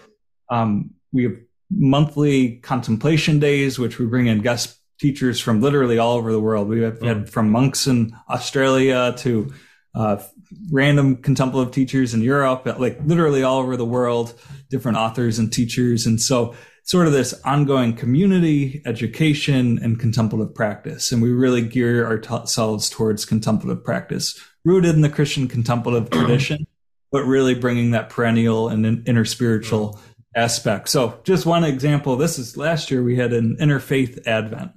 [0.49, 1.37] um, we have
[1.70, 6.68] monthly contemplation days, which we bring in guest teachers from literally all over the world.
[6.68, 7.29] We have had mm.
[7.29, 9.53] from monks in Australia to
[9.97, 10.22] uh,
[10.70, 14.35] random contemplative teachers in Europe, like literally all over the world,
[14.70, 16.07] different authors and teachers.
[16.07, 16.55] And so
[16.85, 21.11] sort of this ongoing community, education, and contemplative practice.
[21.11, 26.66] And we really gear ourselves towards contemplative practice, rooted in the Christian contemplative tradition,
[27.11, 30.01] but really bringing that perennial and inner spiritual mm.
[30.37, 30.91] aspect.
[30.91, 34.72] So just one example, this is last year we had an interfaith Advent.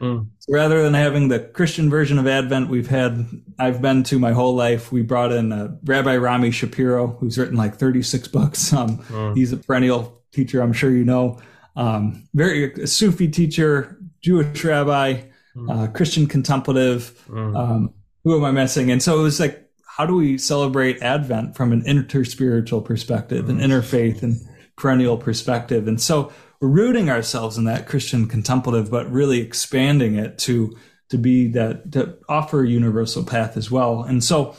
[0.00, 0.28] Mm.
[0.38, 3.26] So rather than having the Christian version of Advent, we've had,
[3.58, 4.90] I've been to my whole life.
[4.90, 8.72] We brought in uh, Rabbi Rami Shapiro, who's written like 36 books.
[8.80, 9.36] Um, mm.
[9.36, 11.38] He's a perennial teacher, I'm sure you know.
[11.76, 15.22] Um, very a Sufi teacher, Jewish rabbi,
[15.54, 15.70] mm.
[15.70, 17.22] uh, Christian contemplative.
[17.28, 17.56] Mm.
[17.58, 17.94] Um,
[18.24, 18.90] who am I missing?
[18.90, 23.58] And so it was like, how do we celebrate Advent from an interspiritual perspective, an
[23.58, 24.40] interfaith and
[24.76, 25.86] perennial perspective?
[25.86, 30.76] And so rooting ourselves in that Christian contemplative, but really expanding it to
[31.08, 34.02] to be that to offer a universal path as well.
[34.02, 34.54] And so,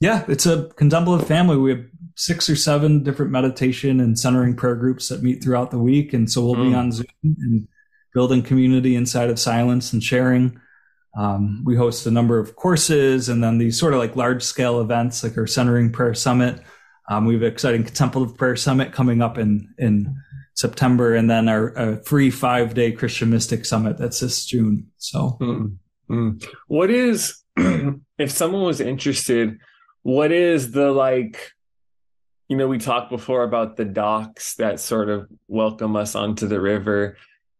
[0.00, 1.56] yeah, it's a contemplative family.
[1.56, 1.84] We have
[2.16, 6.30] six or seven different meditation and centering prayer groups that meet throughout the week, and
[6.30, 6.70] so we'll mm.
[6.70, 7.68] be on Zoom and
[8.14, 10.58] building community inside of silence and sharing.
[11.16, 14.80] Um, we host a number of courses and then these sort of like large scale
[14.80, 16.62] events like our centering prayer summit.
[17.10, 20.16] Um, we have an exciting contemplative prayer summit coming up in in
[20.54, 24.90] September, and then our, free five day Christian Mystic Summit that's this June.
[24.98, 26.38] So, mm-hmm.
[26.68, 29.58] what is if someone was interested?
[30.02, 31.52] What is the like?
[32.48, 36.60] You know, we talked before about the docks that sort of welcome us onto the
[36.60, 37.16] river.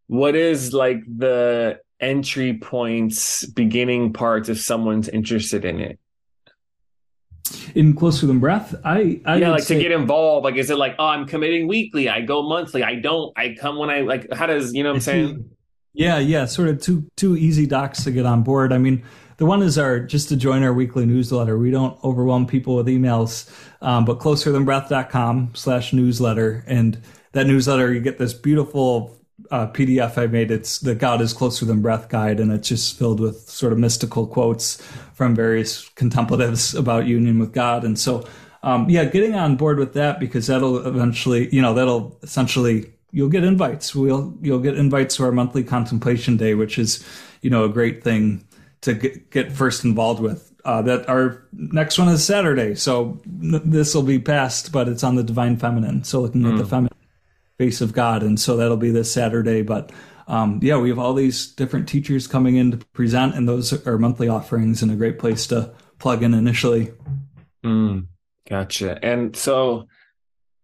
[0.09, 5.99] What is like the entry points, beginning parts if someone's interested in it?
[7.74, 10.78] In closer than breath i, I yeah like say, to get involved like is it
[10.78, 14.32] like oh i'm committing weekly i go monthly i don't i come when i like
[14.32, 15.50] how does you know what i'm saying?
[15.94, 18.72] yeah yeah sort of two two easy docs to get on board.
[18.72, 19.03] I mean
[19.38, 21.59] the one is our just to join our weekly newsletter.
[21.59, 23.50] We don't overwhelm people with emails
[23.80, 27.00] um, but closer than breath.com slash newsletter and
[27.32, 29.18] that newsletter you get this beautiful
[29.51, 30.51] uh, PDF I made.
[30.51, 33.78] It's the God is Closer Than Breath guide, and it's just filled with sort of
[33.78, 34.80] mystical quotes
[35.14, 37.85] from various contemplatives about union with God.
[37.85, 38.26] And so,
[38.62, 43.28] um, yeah, getting on board with that because that'll eventually, you know, that'll essentially you'll
[43.28, 43.95] get invites.
[43.95, 47.05] We'll you'll get invites to our monthly contemplation day, which is,
[47.41, 48.47] you know, a great thing
[48.83, 50.49] to get, get first involved with.
[50.64, 55.16] Uh, that our next one is Saturday, so this will be past, but it's on
[55.16, 56.05] the divine feminine.
[56.05, 56.53] So looking mm.
[56.53, 56.93] at the feminine
[57.62, 58.24] face of God.
[58.24, 59.62] And so that'll be this Saturday.
[59.62, 59.92] But
[60.26, 63.98] um, yeah, we have all these different teachers coming in to present, and those are
[63.98, 66.92] monthly offerings and a great place to plug in initially.
[67.64, 68.06] Mm,
[68.48, 68.98] gotcha.
[69.04, 69.86] And so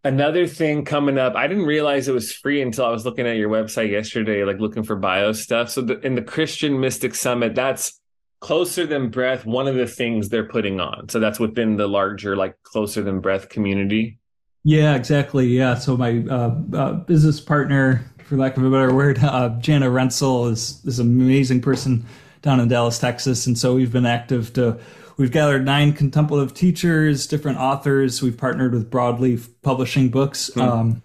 [0.03, 3.37] another thing coming up, I didn't realize it was free until I was looking at
[3.37, 5.71] your website yesterday, like looking for bio stuff.
[5.71, 8.01] So the, in the Christian Mystic Summit, that's
[8.41, 12.37] closer than breath one of the things they're putting on so that's within the larger
[12.37, 14.21] like closer than breath community
[14.65, 15.47] yeah, exactly.
[15.47, 15.75] Yeah.
[15.75, 20.51] So my uh, uh, business partner, for lack of a better word, uh, Jana Rensel
[20.51, 22.05] is is an amazing person
[22.43, 24.79] down in Dallas, Texas, and so we've been active to.
[25.17, 28.23] We've gathered nine contemplative teachers, different authors.
[28.23, 30.49] We've partnered with Broadleaf Publishing Books.
[30.55, 30.61] Hmm.
[30.61, 31.03] Um,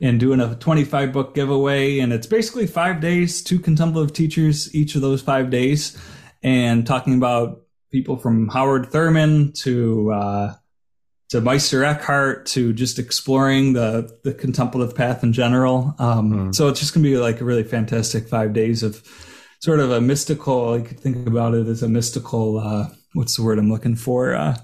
[0.00, 2.00] and doing a 25 book giveaway.
[2.00, 5.96] And it's basically five days, two contemplative teachers each of those five days,
[6.42, 10.54] and talking about people from Howard Thurman to uh,
[11.34, 15.92] to Meister Eckhart to just exploring the the contemplative path in general.
[15.98, 16.54] Um, mm.
[16.54, 19.02] So it's just gonna be like a really fantastic five days of
[19.58, 20.78] sort of a mystical.
[20.78, 22.58] You could think about it as a mystical.
[22.58, 24.32] Uh, what's the word I'm looking for?
[24.36, 24.56] Uh,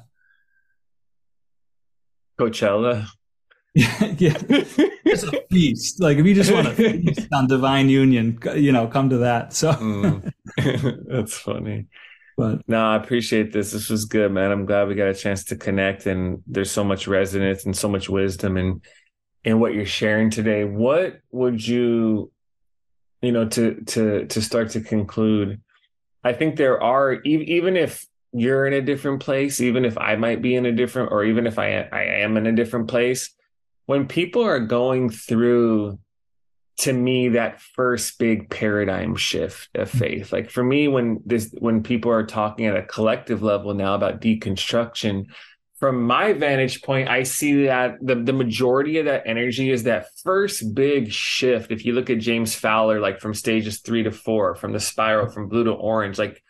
[2.38, 3.08] Coachella.
[3.74, 4.36] yeah, yeah.
[4.40, 6.00] it's a feast.
[6.00, 9.54] Like if you just want to feast on divine union, you know, come to that.
[9.54, 10.32] So mm.
[11.08, 11.86] that's funny.
[12.41, 13.72] But no, I appreciate this.
[13.72, 14.51] This was good, man.
[14.51, 17.86] I'm glad we got a chance to connect and there's so much resonance and so
[17.86, 18.80] much wisdom in
[19.45, 20.64] in what you're sharing today.
[20.64, 22.32] What would you
[23.20, 25.61] you know to to to start to conclude?
[26.24, 30.41] I think there are even if you're in a different place, even if I might
[30.41, 33.34] be in a different or even if I I am in a different place,
[33.84, 35.99] when people are going through
[36.78, 39.98] to me that first big paradigm shift of mm-hmm.
[39.98, 43.94] faith like for me when this when people are talking at a collective level now
[43.94, 45.26] about deconstruction
[45.78, 50.06] from my vantage point i see that the, the majority of that energy is that
[50.22, 54.54] first big shift if you look at james fowler like from stages three to four
[54.54, 56.42] from the spiral from blue to orange like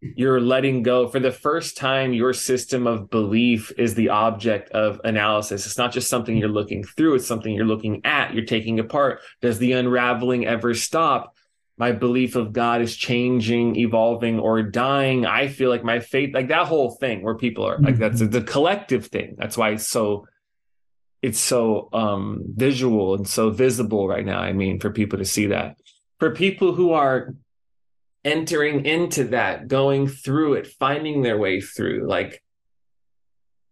[0.00, 5.00] you're letting go for the first time your system of belief is the object of
[5.04, 8.78] analysis it's not just something you're looking through it's something you're looking at you're taking
[8.78, 11.34] apart does the unraveling ever stop
[11.80, 15.24] my belief of God is changing, evolving, or dying.
[15.26, 18.32] I feel like my faith, like that whole thing where people are like, that's Mhm.
[18.32, 19.36] the collective thing.
[19.38, 20.26] That's why it's so,
[21.22, 24.40] it's so um, visual and so visible right now.
[24.40, 25.76] I mean, for people to see that.
[26.18, 27.32] For people who are
[28.28, 32.42] entering into that, going through it, finding their way through, like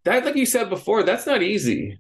[0.05, 1.99] that, like you said before, that's not easy.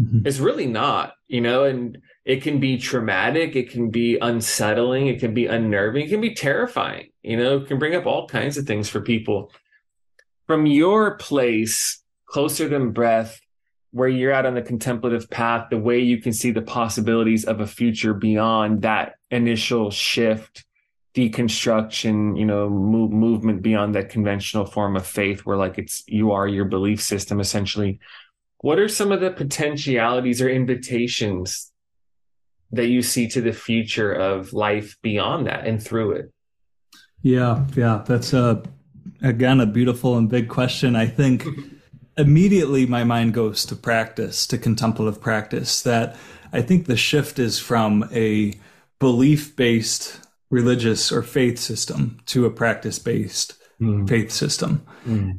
[0.00, 0.26] Mhm.
[0.26, 5.20] It's really not, you know, and it can be traumatic, it can be unsettling, it
[5.20, 8.58] can be unnerving, it can be terrifying, you know, it can bring up all kinds
[8.58, 9.52] of things for people.
[10.46, 13.40] From your place, closer than breath,
[13.92, 17.60] where you're at on the contemplative path, the way you can see the possibilities of
[17.60, 20.64] a future beyond that initial shift,
[21.16, 26.32] deconstruction, you know, move, movement beyond that conventional form of faith, where like it's you
[26.32, 27.98] are your belief system essentially.
[28.58, 31.72] What are some of the potentialities or invitations
[32.72, 36.32] that you see to the future of life beyond that and through it?
[37.22, 38.62] Yeah, yeah, that's a
[39.22, 40.94] again a beautiful and big question.
[40.94, 41.46] I think
[42.18, 45.80] immediately my mind goes to practice, to contemplative practice.
[45.80, 46.14] That
[46.52, 48.52] I think the shift is from a
[48.98, 53.54] belief-based religious or faith system to a practice-based
[54.06, 54.86] faith system.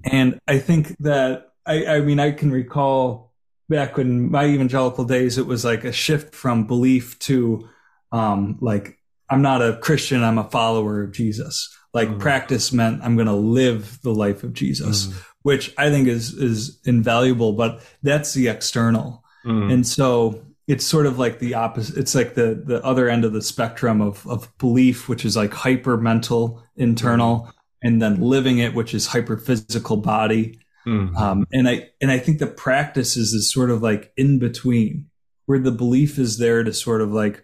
[0.04, 3.34] And I think that I, I mean I can recall
[3.70, 7.68] back when my evangelical days, it was like a shift from belief to
[8.12, 8.98] um, like
[9.30, 11.70] I'm not a Christian, I'm a follower of Jesus.
[11.94, 12.20] Like Mm.
[12.20, 15.14] practice meant I'm going to live the life of Jesus, Mm.
[15.42, 17.54] which I think is is invaluable.
[17.54, 19.74] But that's the external, Mm.
[19.74, 21.98] and so it's sort of like the opposite.
[21.98, 25.54] It's like the the other end of the spectrum of of belief, which is like
[25.54, 27.52] hyper mental, internal,
[27.82, 30.60] and then living it, which is hyper physical body.
[30.86, 31.16] Mm.
[31.18, 35.10] Um, and I and I think the practice is sort of like in between,
[35.46, 37.44] where the belief is there to sort of like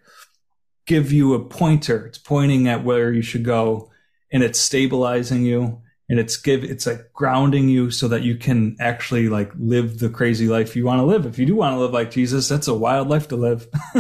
[0.85, 2.05] give you a pointer.
[2.07, 3.89] It's pointing at where you should go,
[4.31, 8.75] and it's stabilizing you, and it's give it's like grounding you so that you can
[8.79, 11.25] actually like live the crazy life you want to live.
[11.25, 13.67] If you do want to live like Jesus, that's a wild life to live.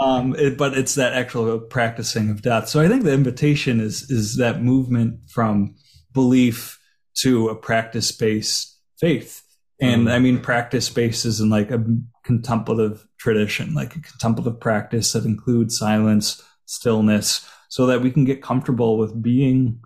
[0.00, 2.68] um, it, but it's that actual practicing of death.
[2.68, 5.74] So I think the invitation is is that movement from
[6.12, 6.80] belief
[7.16, 9.42] to a practice based faith.
[9.80, 10.12] And Mm.
[10.12, 11.84] I mean, practice based is in like a
[12.24, 18.42] contemplative tradition, like a contemplative practice that includes silence, stillness, so that we can get
[18.42, 19.80] comfortable with being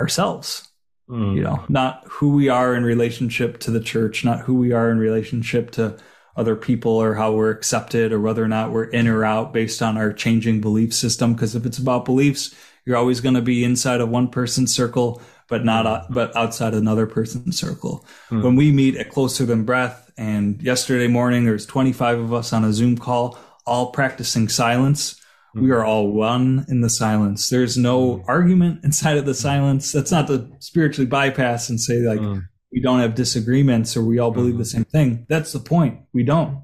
[0.00, 0.68] ourselves
[1.10, 1.36] Mm.
[1.36, 4.90] you know not who we are in relationship to the church not who we are
[4.90, 5.98] in relationship to
[6.34, 9.82] other people or how we're accepted or whether or not we're in or out based
[9.82, 12.54] on our changing belief system because if it's about beliefs
[12.86, 16.72] you're always going to be inside of one person's circle but not out- but outside
[16.72, 18.40] another person's circle Hmm.
[18.42, 22.64] when we meet at closer than breath and yesterday morning there's 25 of us on
[22.64, 23.36] a zoom call
[23.66, 25.20] all practicing silence
[25.54, 27.48] we are all one in the silence.
[27.48, 29.92] There's no argument inside of the silence.
[29.92, 32.42] That's not to spiritually bypass and say like Mm.
[32.72, 35.26] we don't have disagreements or we all believe the same thing.
[35.28, 36.00] That's the point.
[36.12, 36.58] We don't.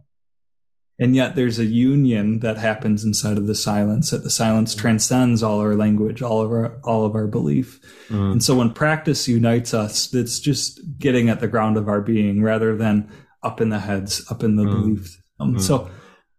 [0.98, 5.42] And yet there's a union that happens inside of the silence, that the silence transcends
[5.42, 7.80] all our language, all of our all of our belief.
[8.10, 8.32] Mm.
[8.32, 12.42] And so when practice unites us, it's just getting at the ground of our being
[12.42, 13.08] rather than
[13.42, 14.70] up in the heads, up in the Mm.
[14.72, 15.22] belief.
[15.40, 15.58] Mm.
[15.60, 15.88] So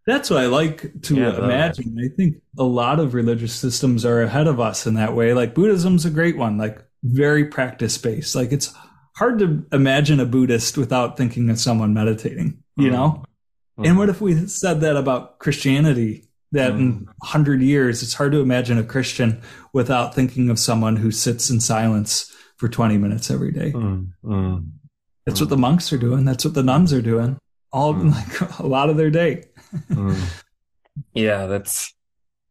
[0.06, 1.98] that's what I like to Yeah, imagine.
[2.00, 5.34] I think a lot of religious systems are ahead of us in that way.
[5.34, 8.36] Like Buddhism's a great one, like very practice based.
[8.36, 8.74] Like it's
[9.16, 12.92] hard to imagine a Buddhist without thinking of someone meditating, you Mm.
[12.92, 13.24] know?
[13.80, 13.88] Mm.
[13.90, 16.26] And what if we said that about Christianity?
[16.54, 19.42] That in a hundred years, it's hard to imagine a Christian
[19.72, 23.72] without thinking of someone who sits in silence for 20 minutes every day.
[23.72, 24.10] Mm.
[24.26, 24.68] Mm.
[25.26, 26.26] That's what the monks are doing.
[26.26, 27.38] That's what the nuns are doing.
[27.72, 28.12] All Mm.
[28.12, 29.46] like a lot of their day.
[29.92, 30.22] Mm.
[31.14, 31.94] Yeah, that's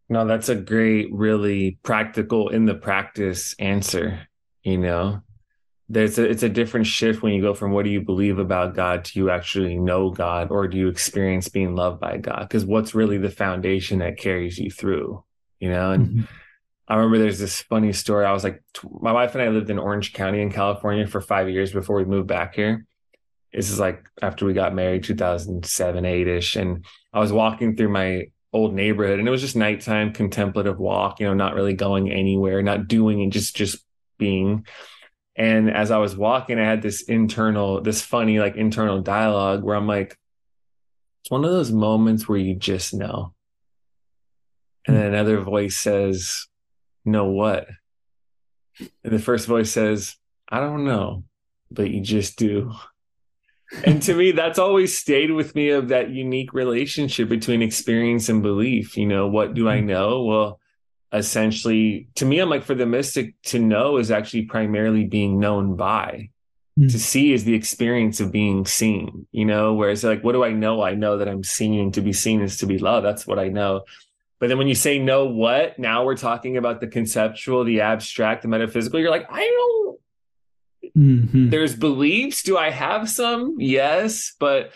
[0.08, 4.26] no, that's a great, really practical in the practice answer.
[4.62, 5.20] You know,
[5.90, 8.74] there's a, it's a different shift when you go from what do you believe about
[8.74, 12.40] God to you actually know God or do you experience being loved by God?
[12.40, 15.22] Because what's really the foundation that carries you through,
[15.58, 15.92] you know?
[15.92, 16.28] And Mhm.
[16.88, 18.24] I remember there's this funny story.
[18.24, 21.20] I was like, tw- my wife and I lived in Orange County in California for
[21.20, 22.84] five years before we moved back here.
[23.52, 26.56] This is like after we got married, 2007, 8 ish.
[26.56, 31.20] And I was walking through my old neighborhood and it was just nighttime contemplative walk,
[31.20, 33.84] you know, not really going anywhere, not doing and just, just
[34.18, 34.66] being.
[35.36, 39.76] And as I was walking, I had this internal, this funny, like internal dialogue where
[39.76, 40.16] I'm like,
[41.22, 43.34] it's one of those moments where you just know.
[44.86, 46.46] And then another voice says,
[47.04, 47.68] know what?
[48.78, 50.16] And the first voice says,
[50.48, 51.24] I don't know,
[51.70, 52.72] but you just do.
[53.84, 58.42] And to me, that's always stayed with me of that unique relationship between experience and
[58.42, 58.96] belief.
[58.96, 60.24] You know, what do I know?
[60.24, 60.60] Well,
[61.12, 65.74] essentially to me i'm like for the mystic to know is actually primarily being known
[65.76, 66.28] by
[66.78, 66.88] Mm.
[66.92, 70.52] to see is the experience of being seen you know whereas like what do i
[70.52, 73.40] know i know that i'm seeing to be seen is to be loved that's what
[73.40, 73.82] i know
[74.38, 78.42] but then when you say know what now we're talking about the conceptual the abstract
[78.42, 79.79] the metaphysical you're like i don't
[80.96, 81.50] Mhm.
[81.50, 82.42] there's beliefs.
[82.42, 83.56] Do i have some?
[83.58, 84.72] Yes but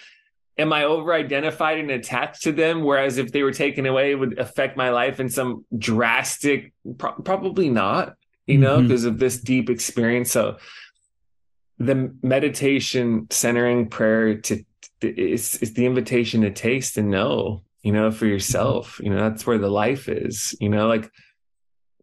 [0.57, 2.85] am i over identified and attached to them?
[2.85, 7.13] Whereas if they were taken away it would affect my life in some drastic pro-
[7.23, 8.15] probably not
[8.47, 10.31] you know because of this deep experience.
[10.31, 10.59] So
[11.79, 14.63] the meditation centering prayer to
[15.03, 19.01] is is the invitation to taste and know you know for yourself.
[19.03, 21.11] You know that's where the life is you know like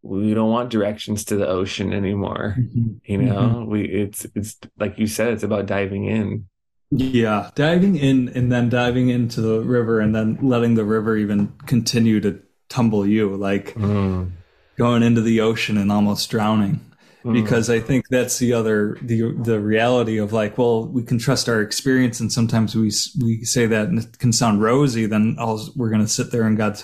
[0.03, 2.99] we don't want directions to the ocean anymore Mhm.
[3.05, 3.71] you know mm-hmm.
[3.71, 6.45] we it's it's like you said it's about diving in
[6.93, 11.53] Yeah, diving in and then diving into the river and then letting the river even
[11.65, 14.29] continue to tumble you, like mm.
[14.77, 16.81] going into the ocean and almost drowning.
[17.23, 17.33] Mm.
[17.33, 21.47] Because I think that's the other the the reality of like, well, we can trust
[21.47, 22.91] our experience, and sometimes we
[23.23, 25.05] we say that and it can sound rosy.
[25.07, 26.83] Then all we're going to sit there and God's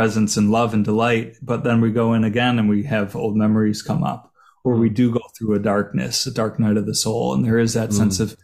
[0.00, 3.34] presence and love and delight, but then we go in again and we have old
[3.34, 4.30] memories come up,
[4.62, 7.58] or we do go through a darkness, a dark night of the soul, and there
[7.58, 7.94] is that Mm.
[7.94, 8.36] sense of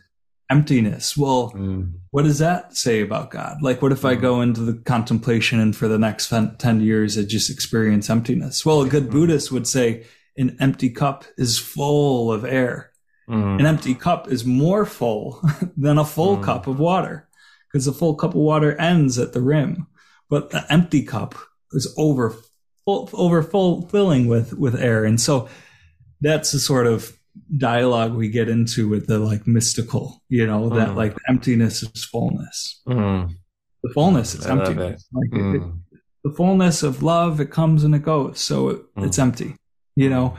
[0.48, 1.14] emptiness.
[1.14, 1.92] Well, Mm.
[2.10, 3.58] what does that say about God?
[3.60, 7.22] Like, what if I go into the contemplation and for the next 10 years I
[7.24, 8.64] just experience emptiness?
[8.64, 10.04] Well, a good Buddhist would say
[10.38, 12.92] an empty cup is full of air.
[13.28, 13.60] Mm.
[13.60, 15.38] An empty cup is more full
[15.76, 16.42] than a full Mm.
[16.44, 17.28] cup of water
[17.70, 19.86] because a full cup of water ends at the rim,
[20.32, 21.34] but the empty cup
[21.72, 22.34] is over
[22.86, 25.04] full, over fulfilling with, with air.
[25.04, 25.46] And so
[26.22, 27.12] that's the sort of
[27.58, 30.96] dialogue we get into with the like mystical, you know, that Mm.
[30.96, 32.80] like emptiness is fullness.
[32.88, 33.28] Mm.
[33.82, 35.06] The fullness is emptiness.
[35.12, 35.80] Like it- it- Mm.
[36.24, 38.40] the fullness of love, it comes and it goes.
[38.40, 39.06] So it, Mm.
[39.06, 39.56] it's empty,
[39.96, 40.34] you know?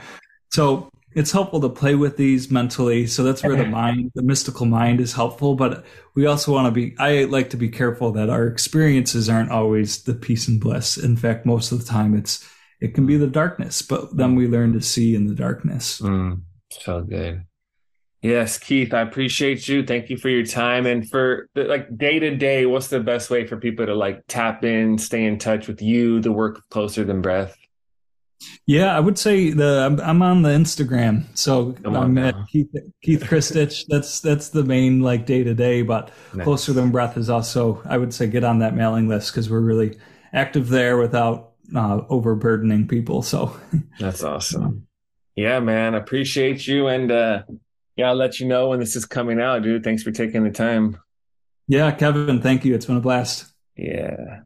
[0.51, 3.07] So it's helpful to play with these mentally.
[3.07, 5.55] So that's where the mind, the mystical mind is helpful.
[5.55, 5.85] But
[6.15, 10.03] we also want to be, I like to be careful that our experiences aren't always
[10.03, 10.97] the peace and bliss.
[10.97, 12.47] In fact, most of the time it's,
[12.81, 16.01] it can be the darkness, but then we learn to see in the darkness.
[16.01, 16.41] Mm.
[16.71, 17.45] So good.
[18.21, 19.85] Yes, Keith, I appreciate you.
[19.85, 22.65] Thank you for your time and for the, like day to day.
[22.65, 26.21] What's the best way for people to like tap in, stay in touch with you,
[26.21, 27.55] the work of Closer Than Breath?
[28.65, 32.69] Yeah, I would say the I'm, I'm on the Instagram, so Come I'm at Keith
[33.01, 33.85] Keith Kristich.
[33.89, 35.81] That's that's the main like day to day.
[35.81, 36.43] But Nice.
[36.43, 39.59] closer than breath is also I would say get on that mailing list because we're
[39.59, 39.97] really
[40.31, 43.21] active there without uh, overburdening people.
[43.21, 43.55] So
[43.99, 44.87] That's awesome.
[45.35, 45.93] Yeah, man.
[45.95, 46.87] Appreciate you.
[46.87, 47.43] And uh
[47.95, 49.83] yeah, I'll let you know when this is coming out, dude.
[49.83, 50.97] Thanks for taking the time.
[51.67, 52.73] yeah, Kevin, thank you.
[52.75, 53.53] It's been a blast.
[53.75, 54.39] Yeah.